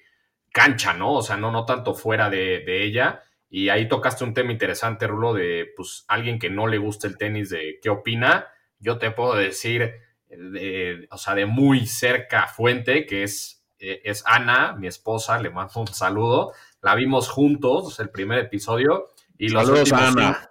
cancha, 0.52 0.94
¿no? 0.94 1.14
O 1.14 1.22
sea, 1.22 1.38
no, 1.38 1.50
no 1.50 1.64
tanto 1.64 1.94
fuera 1.94 2.30
de, 2.30 2.60
de 2.60 2.84
ella. 2.84 3.22
Y 3.50 3.70
ahí 3.70 3.88
tocaste 3.88 4.26
un 4.26 4.34
tema 4.34 4.52
interesante, 4.52 5.08
Rulo, 5.08 5.34
de 5.34 5.68
pues 5.78 6.04
alguien 6.10 6.40
que 6.40 6.50
no 6.50 6.68
le 6.68 6.78
gusta 6.78 7.08
el 7.08 7.18
tenis, 7.18 7.52
de 7.52 7.80
qué 7.82 7.90
opina 7.90 8.48
yo 8.78 8.98
te 8.98 9.10
puedo 9.12 9.34
decir, 9.36 9.94
de, 10.28 11.08
o 11.10 11.18
sea, 11.18 11.36
de 11.36 11.46
muy 11.46 11.88
cerca 11.88 12.48
fuente, 12.48 13.06
que 13.06 13.24
es, 13.24 13.66
eh, 13.80 14.02
es 14.04 14.24
Ana, 14.26 14.76
mi 14.78 14.88
esposa, 14.88 15.40
le 15.40 15.52
mando 15.52 15.80
un 15.80 15.88
saludo. 15.88 16.52
La 16.82 16.96
vimos 16.96 17.30
juntos, 17.30 17.98
el 18.02 18.10
primer 18.10 18.40
episodio. 18.40 19.08
Y 19.38 19.48
los 19.48 19.70
últimos, 19.70 20.02
Ana. 20.02 20.50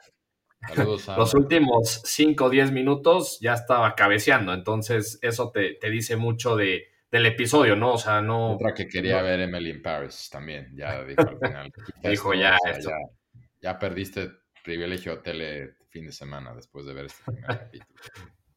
Los 1.16 1.34
últimos 1.34 2.02
5 2.04 2.44
o 2.44 2.50
10 2.50 2.72
minutos 2.72 3.38
ya 3.40 3.54
estaba 3.54 3.94
cabeceando. 3.94 4.52
Entonces, 4.52 5.18
eso 5.22 5.50
te, 5.50 5.78
dice 5.90 6.16
mucho 6.16 6.56
de, 6.56 6.88
del 7.10 7.26
episodio, 7.26 7.76
¿no? 7.76 7.94
O 7.94 7.98
sea, 7.98 8.20
no. 8.20 8.52
Otra 8.54 8.74
que 8.74 8.86
quería 8.86 9.22
ver 9.22 9.40
Emily 9.40 9.70
in 9.70 9.82
Paris 9.82 10.28
también, 10.30 10.72
ya 10.76 11.04
dijo 11.04 11.22
al 11.22 11.38
final. 11.38 11.72
dijo 12.02 12.34
ya, 12.34 12.56
ya, 13.60 13.78
perdiste 13.78 14.30
privilegio 14.62 15.20
tele 15.20 15.76
fin 15.88 16.06
de 16.06 16.12
semana 16.12 16.54
después 16.54 16.84
de 16.86 16.94
ver 16.94 17.06
este 17.06 17.22
primer 17.24 17.46
capítulo. 17.46 18.00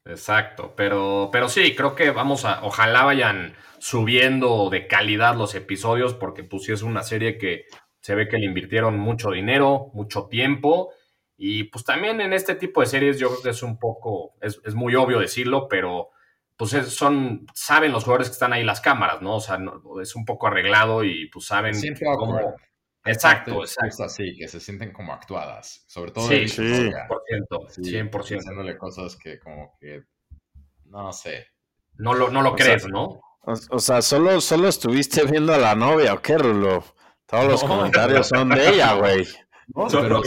Exacto, 0.06 0.74
pero, 0.76 1.30
pero 1.32 1.50
sí, 1.50 1.76
creo 1.76 1.94
que 1.94 2.10
vamos 2.10 2.44
a, 2.46 2.64
ojalá 2.64 3.04
vayan 3.04 3.54
subiendo 3.78 4.70
de 4.72 4.88
calidad 4.88 5.36
los 5.36 5.54
episodios, 5.54 6.16
porque 6.16 6.44
pues 6.44 6.64
sí 6.64 6.72
es 6.72 6.82
una 6.82 7.04
serie 7.04 7.38
que 7.38 7.66
se 8.02 8.16
ve 8.16 8.28
que 8.28 8.38
le 8.38 8.46
invirtieron 8.46 8.98
mucho 8.98 9.32
dinero, 9.32 9.92
mucho 9.94 10.28
tiempo, 10.28 10.92
y 11.42 11.64
pues 11.64 11.86
también 11.86 12.20
en 12.20 12.34
este 12.34 12.54
tipo 12.54 12.82
de 12.82 12.88
series 12.88 13.18
yo 13.18 13.30
creo 13.30 13.42
que 13.42 13.50
es 13.52 13.64
un 13.64 13.80
poco, 13.80 14.36
es, 14.42 14.60
es 14.66 14.76
muy 14.76 14.94
obvio 14.96 15.20
decirlo, 15.20 15.70
pero 15.70 16.10
pues 16.58 16.72
son, 16.72 17.48
saben 17.54 17.94
los 17.94 18.04
jugadores 18.04 18.28
que 18.28 18.34
están 18.34 18.52
ahí 18.52 18.66
las 18.66 18.82
cámaras, 18.82 19.22
¿no? 19.22 19.38
O 19.38 19.40
sea, 19.40 19.58
es 20.02 20.16
un 20.18 20.26
poco 20.26 20.48
arreglado 20.48 21.06
y 21.06 21.30
pues 21.30 21.46
saben 21.46 21.74
cómo... 22.18 22.38
Exacto, 23.06 23.62
exacto. 23.62 24.04
así, 24.04 24.36
que 24.36 24.50
se 24.50 24.60
sienten 24.60 24.92
como 24.92 25.14
actuadas, 25.14 25.86
sobre 25.88 26.12
todo 26.12 26.28
sí, 26.28 26.50
sí. 26.50 26.62
100%, 26.62 28.10
100%. 28.12 28.40
Haciéndole 28.40 28.78
cosas 28.78 29.16
que 29.16 29.40
como 29.40 29.78
que, 29.80 30.04
no 30.88 31.14
sé. 31.14 31.48
No 31.94 32.14
lo, 32.14 32.30
no 32.30 32.42
lo 32.42 32.54
crees, 32.54 32.86
¿no? 32.90 33.22
O, 33.44 33.80
sea, 33.80 34.02
solo, 34.02 34.42
solo 34.42 34.68
estuviste 34.68 35.24
viendo 35.24 35.54
a 35.54 35.58
la 35.58 35.74
novia, 35.74 36.16
¿o 36.16 36.22
qué, 36.22 36.38
Rulo? 36.38 36.84
Todos 37.26 37.46
los 37.46 37.64
comentarios 37.64 38.28
son 38.28 38.50
de 38.50 38.70
ella, 38.70 38.96
güey. 38.96 39.26
No, 39.68 39.88
pero 39.88 40.22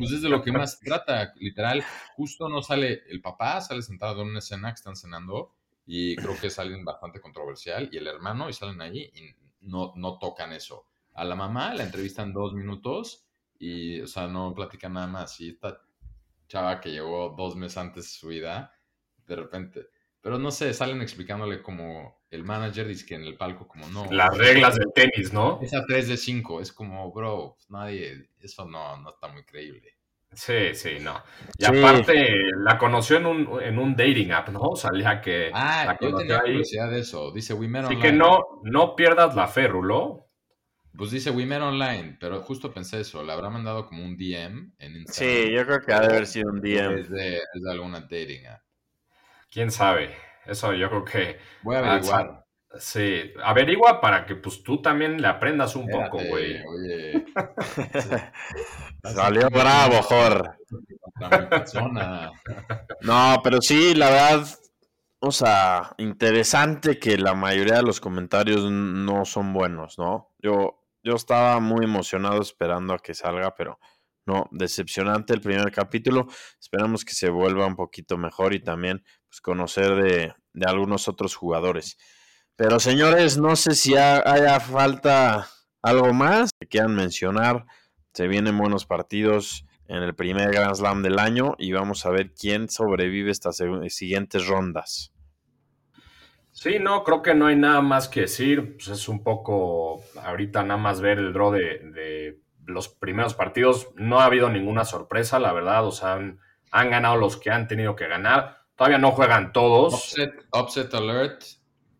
pues 0.00 0.12
es 0.12 0.22
de 0.22 0.28
lo 0.28 0.42
que 0.42 0.50
más 0.50 0.80
trata, 0.80 1.32
literal. 1.36 1.84
Justo 2.16 2.48
no 2.48 2.62
sale 2.62 3.02
el 3.08 3.20
papá, 3.20 3.60
sale 3.60 3.82
sentado 3.82 4.22
en 4.22 4.28
una 4.28 4.38
escena 4.40 4.70
que 4.70 4.76
están 4.76 4.96
cenando 4.96 5.54
y 5.86 6.16
creo 6.16 6.38
que 6.40 6.48
es 6.48 6.58
alguien 6.58 6.84
bastante 6.84 7.20
controversial 7.20 7.88
y 7.92 7.98
el 7.98 8.06
hermano 8.06 8.48
y 8.48 8.52
salen 8.52 8.80
ahí 8.80 9.10
y 9.14 9.34
no, 9.60 9.92
no 9.96 10.18
tocan 10.18 10.52
eso. 10.52 10.86
A 11.14 11.24
la 11.24 11.36
mamá 11.36 11.74
la 11.74 11.84
entrevistan 11.84 12.32
dos 12.32 12.54
minutos 12.54 13.26
y, 13.58 14.00
o 14.00 14.06
sea, 14.06 14.26
no 14.26 14.54
platican 14.54 14.94
nada 14.94 15.06
más. 15.06 15.38
Y 15.40 15.50
esta 15.50 15.82
chava 16.48 16.80
que 16.80 16.90
llegó 16.90 17.34
dos 17.36 17.56
meses 17.56 17.78
antes 17.78 18.04
de 18.04 18.10
su 18.10 18.28
vida, 18.28 18.72
de 19.26 19.36
repente, 19.36 19.86
pero 20.20 20.38
no 20.38 20.50
sé, 20.50 20.72
salen 20.74 21.02
explicándole 21.02 21.62
como 21.62 22.19
el 22.30 22.44
manager 22.44 22.86
dice 22.86 23.04
que 23.06 23.16
en 23.16 23.24
el 23.24 23.36
palco 23.36 23.66
como 23.66 23.88
no. 23.88 24.06
Las 24.10 24.36
reglas 24.36 24.76
del 24.76 24.92
tenis, 24.94 25.32
¿no? 25.32 25.58
Esa 25.62 25.84
3 25.84 26.08
de 26.08 26.16
5, 26.16 26.60
es 26.60 26.72
como, 26.72 27.12
bro, 27.12 27.56
nadie, 27.68 28.28
eso 28.40 28.64
no, 28.66 28.96
no 28.98 29.10
está 29.10 29.28
muy 29.28 29.42
creíble. 29.44 29.96
Sí, 30.32 30.74
sí, 30.74 30.98
no. 31.00 31.20
Y 31.58 31.64
aparte, 31.64 32.36
la 32.58 32.78
conoció 32.78 33.16
en 33.16 33.26
un, 33.26 33.60
en 33.60 33.78
un 33.80 33.96
dating 33.96 34.30
app, 34.30 34.50
¿no? 34.50 34.76
Salía 34.76 35.20
que. 35.20 35.50
Ah, 35.52 35.96
yo 36.00 36.14
tenía 36.14 36.40
curiosidad 36.40 36.88
de 36.88 37.00
eso. 37.00 37.32
Dice 37.32 37.52
Women 37.52 37.86
Así 37.86 37.98
que 37.98 38.12
no, 38.12 38.60
no 38.62 38.94
pierdas 38.94 39.34
la 39.34 39.48
fe, 39.48 39.66
Rulo. 39.66 40.28
Pues 40.96 41.10
dice 41.12 41.30
We 41.30 41.44
Online, 41.56 42.16
pero 42.20 42.42
justo 42.42 42.72
pensé 42.72 43.00
eso. 43.00 43.24
Le 43.24 43.32
habrá 43.32 43.48
mandado 43.48 43.86
como 43.86 44.04
un 44.04 44.16
DM 44.16 44.72
en 44.78 44.96
Instagram. 44.96 45.46
Sí, 45.46 45.52
yo 45.52 45.64
creo 45.64 45.80
que 45.80 45.92
ha 45.92 46.00
de 46.00 46.06
haber 46.06 46.26
sido 46.26 46.50
un 46.50 46.60
DM. 46.60 46.98
Es 46.98 47.10
de, 47.10 47.36
es 47.36 47.62
de 47.62 47.70
alguna 47.70 48.00
dating 48.00 48.46
app. 48.46 48.62
Quién 49.50 49.70
sabe. 49.70 50.14
Eso 50.50 50.74
yo 50.74 50.88
creo 50.88 51.04
que. 51.04 51.38
Voy 51.62 51.76
a 51.76 51.78
averiguar. 51.78 52.44
Sí, 52.78 53.32
averigua 53.42 54.00
para 54.00 54.24
que 54.24 54.36
pues 54.36 54.62
tú 54.62 54.80
también 54.80 55.20
le 55.20 55.26
aprendas 55.26 55.74
un 55.74 55.88
poco, 55.88 56.18
güey. 56.28 56.62
Oye. 56.64 57.26
Salió 59.04 59.48
bravo, 59.50 60.02
Jor. 60.02 60.56
No, 63.02 63.40
pero 63.42 63.60
sí, 63.60 63.94
la 63.94 64.10
verdad, 64.10 64.46
o 65.18 65.32
sea, 65.32 65.94
interesante 65.98 67.00
que 67.00 67.18
la 67.18 67.34
mayoría 67.34 67.76
de 67.76 67.82
los 67.82 68.00
comentarios 68.00 68.70
no 68.70 69.24
son 69.24 69.52
buenos, 69.52 69.98
¿no? 69.98 70.32
Yo, 70.38 70.80
yo 71.02 71.14
estaba 71.14 71.58
muy 71.58 71.84
emocionado 71.84 72.40
esperando 72.40 72.94
a 72.94 72.98
que 72.98 73.14
salga, 73.14 73.52
pero 73.56 73.80
no, 74.26 74.48
decepcionante 74.52 75.34
el 75.34 75.40
primer 75.40 75.72
capítulo. 75.72 76.28
Esperamos 76.60 77.04
que 77.04 77.14
se 77.14 77.30
vuelva 77.30 77.66
un 77.66 77.74
poquito 77.74 78.16
mejor 78.16 78.54
y 78.54 78.60
también 78.60 79.02
pues, 79.28 79.40
conocer 79.40 79.96
de, 79.96 80.34
de 80.52 80.66
algunos 80.66 81.08
otros 81.08 81.34
jugadores. 81.34 81.98
Pero 82.56 82.78
señores, 82.78 83.38
no 83.38 83.56
sé 83.56 83.74
si 83.74 83.96
haya 83.96 84.60
falta 84.60 85.48
algo 85.82 86.12
más 86.12 86.50
que 86.58 86.66
quieran 86.66 86.94
mencionar. 86.94 87.64
Se 88.12 88.28
vienen 88.28 88.58
buenos 88.58 88.84
partidos 88.84 89.64
en 89.88 90.02
el 90.02 90.14
primer 90.14 90.52
Grand 90.52 90.74
Slam 90.74 91.02
del 91.02 91.18
año 91.18 91.56
y 91.58 91.72
vamos 91.72 92.06
a 92.06 92.10
ver 92.10 92.32
quién 92.32 92.68
sobrevive 92.68 93.30
estas 93.30 93.62
siguientes 93.88 94.46
rondas. 94.46 95.12
Sí, 96.52 96.78
no, 96.78 97.04
creo 97.04 97.22
que 97.22 97.34
no 97.34 97.46
hay 97.46 97.56
nada 97.56 97.80
más 97.80 98.08
que 98.08 98.22
decir. 98.22 98.76
Pues 98.76 98.88
es 98.88 99.08
un 99.08 99.24
poco 99.24 100.02
ahorita 100.22 100.62
nada 100.62 100.78
más 100.78 101.00
ver 101.00 101.18
el 101.18 101.32
draw 101.32 101.52
de, 101.52 102.38
los 102.66 102.88
primeros 102.88 103.34
partidos. 103.34 103.88
No 103.96 104.20
ha 104.20 104.26
habido 104.26 104.50
ninguna 104.50 104.84
sorpresa, 104.84 105.38
la 105.38 105.52
verdad. 105.52 105.86
O 105.86 105.92
sea, 105.92 106.12
han, 106.12 106.38
han 106.70 106.90
ganado 106.90 107.16
los 107.16 107.36
que 107.36 107.50
han 107.50 107.66
tenido 107.66 107.96
que 107.96 108.06
ganar. 108.06 108.59
Todavía 108.80 108.96
no 108.96 109.10
juegan 109.10 109.52
todos. 109.52 109.92
Upset, 109.92 110.46
upset 110.58 110.94
alert. 110.94 111.44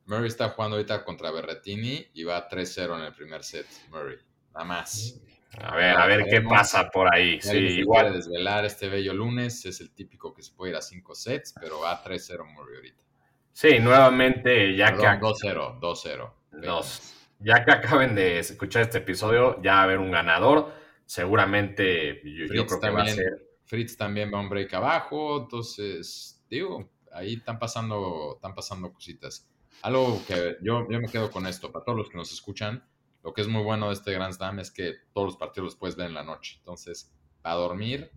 Murray 0.07 0.29
está 0.29 0.49
jugando 0.49 0.77
ahorita 0.79 1.05
contra 1.05 1.31
Berretini 1.31 2.07
y 2.15 2.25
va 2.25 2.49
3-0 2.49 2.97
en 2.97 3.05
el 3.05 3.13
primer 3.13 3.45
set, 3.45 3.67
Murray. 3.91 4.17
Nada 4.55 4.65
más. 4.65 5.21
A 5.59 5.77
ver, 5.77 5.95
a 5.95 6.07
ver 6.07 6.25
qué 6.25 6.41
pasa 6.41 6.89
por 6.89 7.15
ahí. 7.15 7.39
Sí, 7.43 7.59
igual. 7.59 8.15
desvelar 8.15 8.65
este 8.65 8.89
bello 8.89 9.13
lunes. 9.13 9.67
Es 9.67 9.83
el 9.83 9.91
típico 9.93 10.33
que 10.33 10.43
se 10.43 10.55
puede 10.55 10.71
ir 10.71 10.77
a 10.79 10.81
5 10.81 11.15
sets, 11.15 11.53
pero 11.61 11.81
va 11.81 12.03
3-0 12.03 12.47
Murray 12.51 12.77
ahorita. 12.77 13.05
Sí, 13.53 13.79
nuevamente, 13.79 14.75
ya 14.75 14.95
que. 14.95 15.03
2-0, 15.03 15.81
2-0. 15.81 17.13
Ya 17.41 17.63
que 17.63 17.73
acaben 17.73 18.15
de 18.15 18.39
escuchar 18.39 18.85
este 18.85 18.99
episodio, 18.99 19.61
ya 19.61 19.75
va 19.75 19.81
a 19.81 19.83
haber 19.83 19.99
un 19.99 20.11
ganador. 20.11 20.73
Seguramente, 21.05 22.23
yo, 22.25 22.49
creo 22.49 22.67
que 22.67 22.77
también, 22.77 23.07
va 23.07 23.11
a 23.11 23.15
ser. 23.15 23.51
Fritz 23.67 23.99
también 23.99 24.33
va 24.33 24.41
un 24.41 24.49
break 24.49 24.73
abajo. 24.73 25.43
Entonces, 25.43 26.40
digo, 26.51 26.91
ahí 27.13 27.35
están 27.35 27.59
pasando, 27.59 28.35
están 28.37 28.55
pasando 28.55 28.93
cositas 28.93 29.47
algo 29.83 30.23
que 30.27 30.57
yo, 30.63 30.87
yo 30.89 31.01
me 31.01 31.09
quedo 31.09 31.31
con 31.31 31.47
esto, 31.47 31.73
para 31.73 31.85
todos 31.85 31.99
los 31.99 32.11
que 32.11 32.19
nos 32.19 32.33
escuchan, 32.33 32.85
lo 33.23 33.33
que 33.33 33.43
es 33.43 33.49
muy 33.49 33.63
bueno 33.63 33.89
de 33.89 33.95
este 33.95 34.13
Grand 34.13 34.33
Slam 34.33 34.59
es 34.59 34.71
que 34.71 34.95
todos 35.13 35.29
los 35.29 35.37
partidos 35.37 35.67
los 35.67 35.77
puedes 35.77 35.97
ver 35.97 36.07
en 36.07 36.15
la 36.15 36.23
noche. 36.23 36.57
Entonces, 36.59 37.13
para 37.43 37.57
dormir, 37.57 38.11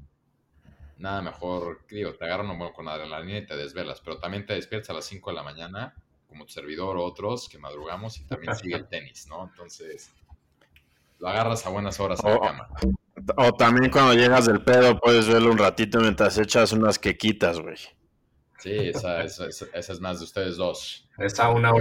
nada 0.98 1.22
mejor, 1.22 1.82
digo, 1.89 2.13
te 2.13 2.26
agarran 2.26 2.50
un 2.50 2.60
buen 2.60 2.74
con 2.74 2.88
adrenalina 2.88 3.39
y 3.39 3.46
te 3.46 3.56
desvelas, 3.56 4.02
pero 4.02 4.17
también 4.17 4.46
te 4.46 4.54
despiertas 4.54 4.89
a 4.89 4.93
las 4.93 5.06
5 5.06 5.30
de 5.30 5.36
la 5.36 5.43
mañana, 5.43 5.96
como 6.28 6.46
tu 6.46 6.54
servidor 6.54 6.98
o 6.98 7.04
otros 7.04 7.48
que 7.50 7.58
madrugamos 7.58 8.19
y 8.19 8.26
también 8.26 8.56
sigue 8.56 8.76
el 8.76 8.88
tenis, 8.88 9.28
¿no? 9.28 9.43
Entonces, 9.43 10.12
lo 11.19 11.28
agarras 11.28 11.65
a 11.65 11.69
buenas 11.69 12.00
horas 12.00 12.24
en 12.24 12.32
la 12.32 12.39
cama. 12.39 12.69
O 13.38 13.54
también 13.54 13.91
cuando 13.91 14.13
llegas 14.13 14.48
del 14.48 14.63
pedo 14.63 15.00
puedes 15.00 15.28
verlo 15.28 15.52
un 15.52 15.58
ratito 15.58 16.00
mientras 16.00 16.38
echas 16.38 16.72
unas 16.74 16.98
quequitas, 16.98 17.60
güey. 17.60 17.78
Sí, 18.63 18.78
esa, 18.78 19.23
es 19.23 19.99
más 19.99 20.19
de 20.19 20.23
ustedes 20.23 20.56
dos. 20.56 21.06
Esa 21.17 21.49
una, 21.49 21.73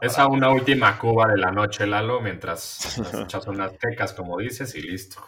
esa 0.00 0.26
una 0.26 0.50
última 0.50 0.98
cuba 0.98 1.28
de 1.28 1.38
la 1.38 1.52
noche, 1.52 1.86
Lalo, 1.86 2.20
mientras 2.20 2.98
echas 3.14 3.46
unas 3.46 3.72
pecas, 3.74 4.12
como 4.12 4.36
dices, 4.38 4.74
y 4.74 4.82
listo. 4.82 5.22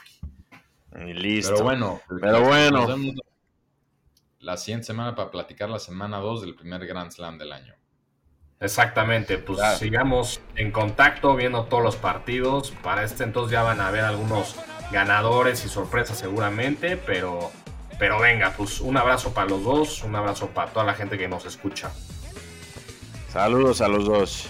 Y 0.96 1.12
listo. 1.12 1.52
Pero 1.52 1.64
bueno, 1.64 2.00
pero 2.20 2.42
bueno. 2.42 2.86
La 4.40 4.56
siguiente 4.56 4.86
semana 4.86 5.14
para 5.14 5.30
platicar 5.30 5.70
la 5.70 5.78
semana 5.78 6.16
2 6.18 6.40
del 6.40 6.56
primer 6.56 6.84
Grand 6.84 7.12
Slam 7.12 7.38
del 7.38 7.52
año. 7.52 7.74
Exactamente, 8.58 9.38
pues 9.38 9.60
sigamos 9.78 10.40
en 10.56 10.72
contacto 10.72 11.36
viendo 11.36 11.66
todos 11.66 11.84
los 11.84 11.94
partidos. 11.94 12.72
Para 12.82 13.04
este 13.04 13.22
entonces 13.22 13.52
ya 13.52 13.62
van 13.62 13.80
a 13.80 13.86
haber 13.86 14.02
algunos 14.02 14.56
ganadores 14.90 15.64
y 15.64 15.68
sorpresas 15.68 16.18
seguramente, 16.18 16.96
pero 16.96 17.52
pero 17.98 18.20
venga, 18.20 18.54
pues 18.56 18.80
un 18.80 18.96
abrazo 18.96 19.32
para 19.32 19.48
los 19.48 19.62
dos, 19.64 20.02
un 20.04 20.14
abrazo 20.14 20.48
para 20.48 20.70
toda 20.70 20.86
la 20.86 20.94
gente 20.94 21.18
que 21.18 21.28
nos 21.28 21.44
escucha. 21.44 21.90
Saludos 23.32 23.80
a 23.80 23.88
los 23.88 24.04
dos. 24.06 24.48